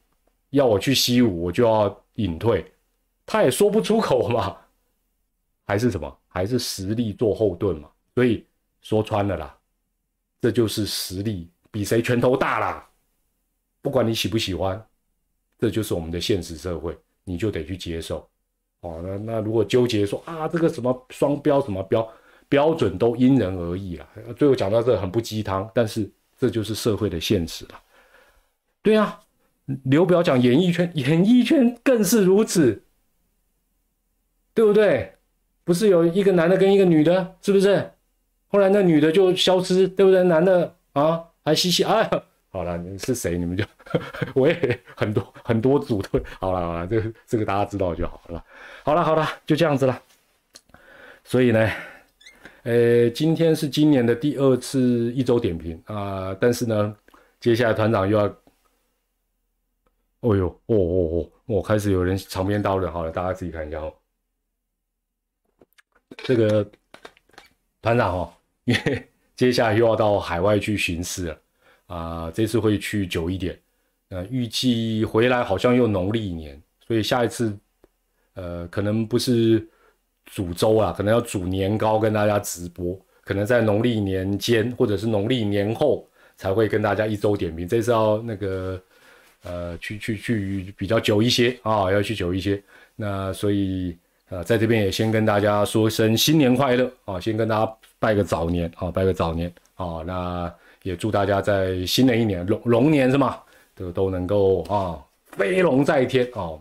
[0.50, 2.68] 要我去西武，我就要隐退，
[3.24, 4.58] 他也说不出口嘛。
[5.66, 6.18] 还是什么？
[6.26, 7.88] 还是实力做后盾嘛？
[8.16, 8.44] 所以
[8.80, 9.56] 说穿了啦，
[10.40, 12.90] 这就是实力比谁拳头大啦。
[13.80, 14.84] 不管你喜不喜欢，
[15.60, 18.28] 这就是我们的现实社会，你就得去接受。
[18.84, 22.06] 哦，那那如果纠结说啊，这个什么双标什么标
[22.50, 24.06] 标准都因人而异了。
[24.36, 26.08] 最后讲到这很不鸡汤，但是
[26.38, 27.70] 这就是社会的现实了。
[28.82, 29.18] 对啊，
[29.84, 32.82] 刘表讲演艺圈，演艺圈更是如此，
[34.52, 35.14] 对不对？
[35.64, 37.90] 不是有一个男的跟一个女的，是不是？
[38.48, 40.22] 后来那女的就消失，对不对？
[40.24, 42.10] 男的啊，还嘻嘻啊。
[42.54, 43.36] 好了，你是谁？
[43.36, 43.64] 你们就
[44.32, 46.22] 我也很多很多组队。
[46.38, 48.44] 好了好了，这个这个大家知道就好了。
[48.84, 50.00] 好了好了，就这样子了。
[51.24, 51.68] 所以呢，
[52.62, 56.96] 呃，今天是今年的第二次一周点评啊，但是呢，
[57.40, 58.24] 接下来团长又要，
[60.20, 63.92] 哦呦，哦哦哦，我开始有人长篇大论，好了，大家自己看一下哦。
[66.18, 66.64] 这个
[67.82, 68.32] 团长哦，
[68.62, 71.40] 因为 接下来又要到海外去巡视了
[71.86, 73.58] 啊，这次会去久一点，
[74.08, 77.56] 呃，预计回来好像又农历年，所以下一次
[78.34, 79.66] 呃可能不是
[80.26, 87.66] 煮粥啊，可能要煮年糕跟大家直播，可能在农历年间或者是农历年后才会跟大家一周点评。
[87.66, 88.82] 这次要那个
[89.42, 92.62] 呃去去去比较久一些啊，要去久一些，
[92.96, 93.96] 那所以。
[94.30, 97.20] 呃，在这边也先跟大家说声新年快乐啊！
[97.20, 100.02] 先跟大家拜个早年啊，拜个早年啊！
[100.04, 100.52] 那
[100.84, 103.40] 也祝大家在新的一年龙龙年是吗？
[103.74, 106.60] 都都能够啊飞龙在天哦！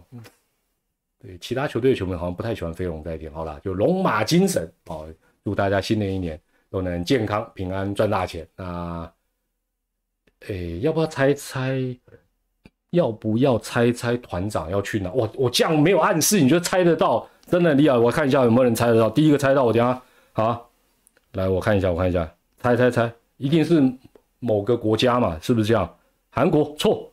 [1.22, 5.04] 对，其他球队的球迷好像不太喜欢飞龙在天，好了，就龙马精神啊！
[5.44, 8.48] 祝大家新的一年都能健康平安赚大钱。
[8.56, 9.12] 那，
[10.48, 12.00] 诶，要不要猜猜？
[12.92, 15.12] 要不要猜猜团长要去哪？
[15.12, 17.28] 我我这样没有暗示，你就猜得到？
[17.48, 19.10] 真的厉害，我看一下有没有人猜得到。
[19.10, 20.02] 第一个猜到，我等下
[20.32, 20.70] 好，
[21.34, 23.82] 来我看一下，我看一下，猜猜猜，一定是
[24.44, 25.40] 某个国家嘛？
[25.42, 25.98] 是不是这样？
[26.30, 27.12] 韩国错，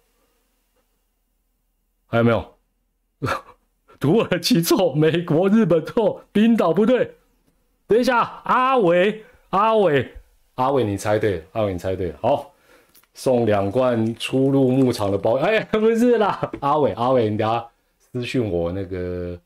[2.07, 2.55] 还有没有？
[4.01, 7.17] 土耳其错，美国、日本错，冰岛不对。
[7.87, 10.13] 等一下，阿伟，阿伟，
[10.55, 12.53] 阿伟，你猜对了，阿伟你猜对了，好，
[13.15, 15.37] 送两罐出入牧场的包。
[15.37, 17.67] 哎，不是啦，阿伟，阿伟，你等下
[17.99, 19.39] 私讯我那个。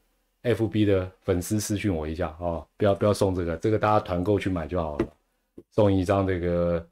[0.47, 5.07] F B 的粉丝私讯我一下啊，不要不要送这个，这个大家团购去买就好了，
[5.71, 6.87] 送一张这个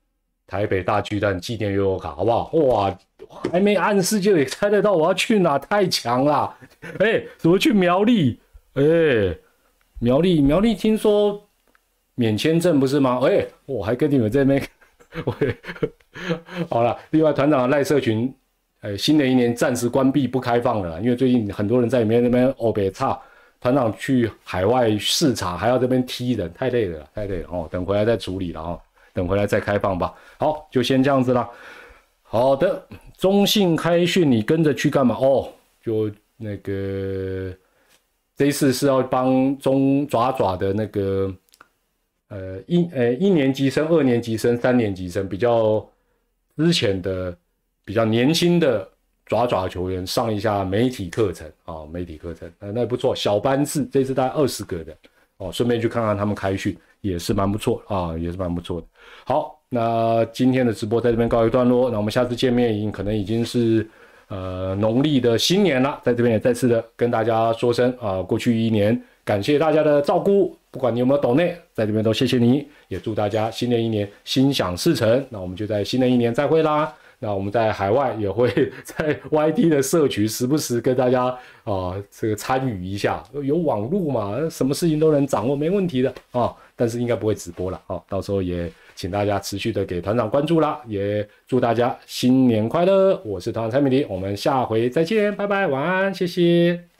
[0.46, 2.50] 台北大巨蛋纪念优卡，好不好？
[2.52, 2.98] 哇，
[3.50, 6.54] 还没暗示就也猜得到我要去哪，太强了！
[7.00, 8.38] 哎，怎么去苗栗？
[8.74, 8.82] 哎，
[10.00, 11.42] 苗栗苗栗听说
[12.14, 13.20] 免签证不是吗？
[13.24, 14.62] 哎，我还跟你们这边，
[15.24, 15.56] 喂，
[16.68, 18.34] 好了，另外团长的赖社群，
[18.80, 23.18] 哎，新的一年暂时关闭不开放了，因为最近很多人在里面那边哦别差。
[23.60, 27.68] 团长去海外视察，还要这边踢人，太累了，太累了哦。
[27.70, 28.80] 等回来再处理了哦，
[29.12, 30.14] 等回来再开放吧。
[30.38, 31.48] 好，就先这样子啦。
[32.22, 32.86] 好的，
[33.16, 35.14] 中信开训，你跟着去干嘛？
[35.16, 35.52] 哦，
[35.82, 37.52] 就那个
[38.36, 41.34] 这一次是要帮中爪爪的那个
[42.28, 45.86] 呃一呃一年级生、二年级生、三年级生比较
[46.56, 47.36] 之前的
[47.84, 48.88] 比较年轻的。
[49.24, 54.94] 爪爪球员上一下媒体课程啊，媒体课程，呃，那不错，小班制，这次大概二十个人
[55.38, 58.86] 哦，顺便去看看他们开训，也是蛮不错啊，也是蛮不错的。
[59.24, 63.86] 好，那今天的直播在这边告一段落，那我们下次见面已经可能已经是
[64.28, 76.92] 呃农历的新年了，在这边也再次的跟大家说声啊，过去一年感谢大家的照顾，不管你有没有抖内，在这边都谢谢你，也祝大家新的一年心想事成，那我们就在新的一年再会啦。
[77.18, 78.50] 那我们在海外也会
[78.82, 81.26] 在 YT 的社群时不时跟大家
[81.62, 86.52] 啊这个参与一下，有网络嘛，什么事情都能掌握，没问题的啊。
[86.82, 93.22] 但是应该不会直播了啊，到时候也请大家持续的给团长关注啦，也祝大家新年快乐。
[93.24, 96.91] 我是团长蔡明迪，我们下回再见，拜拜，晚安，谢谢。